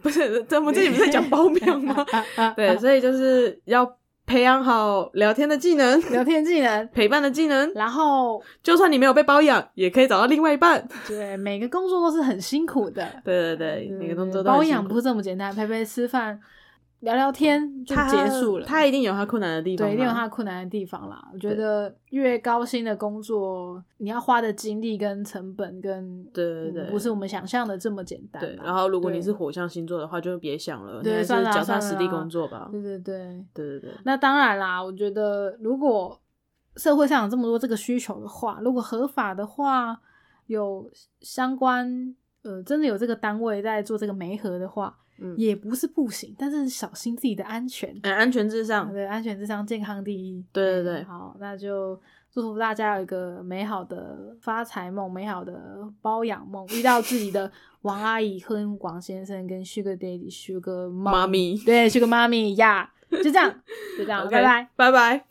[0.00, 2.04] 不是，这我们这里不是在讲包 养吗？
[2.56, 7.70] 对，所以就是要培养好聊天的技能、聊天技能，陪伴的技能。
[7.74, 10.86] 然后就算你没有被包养，也可以找到另外一半。
[11.06, 16.40] 对每个工作都是很辛苦的，对对对，每个工作都包很辛苦养不是这么简单，陪陪吃饭，
[17.04, 18.66] 聊聊天就结束了。
[18.66, 21.22] 他一定有他困难的地方，对，一定有他困难的地方啦。
[21.32, 28.40] 我觉得越高薪的工作，你要花的精力跟成本跟对对对嗯不是我们想象的这么简单。
[28.40, 28.56] 对。
[28.56, 32.68] 然后如果你是火象星座的话，就别想了，你还是脚踏实地工作吧。
[32.72, 36.20] 对对对，对对对，那当然啦，我觉得如果
[36.76, 40.00] 社会上有这么多这个需求的话，如果合法的话，
[40.46, 40.90] 有
[41.20, 47.94] 相关呃真的有这个单位在做这个媒合的话，嗯，也不是不行，但是小心自己的安全。
[48.02, 48.92] 哎安全至上。
[48.92, 50.44] 对，安全至上，健康第一。
[50.52, 52.00] 对对对嗯好，那就
[52.32, 57.50] 祝福大家有一个美好的发财梦，美好的包养梦，遇到自己的
[57.82, 63.54] 王阿姨跟王先生跟 Sugar Daddy、Sugar 妈咪对，Sugar 妈咪呀就这样，
[63.98, 64.68] 就这样， 拜拜。
[64.74, 65.24] 拜拜。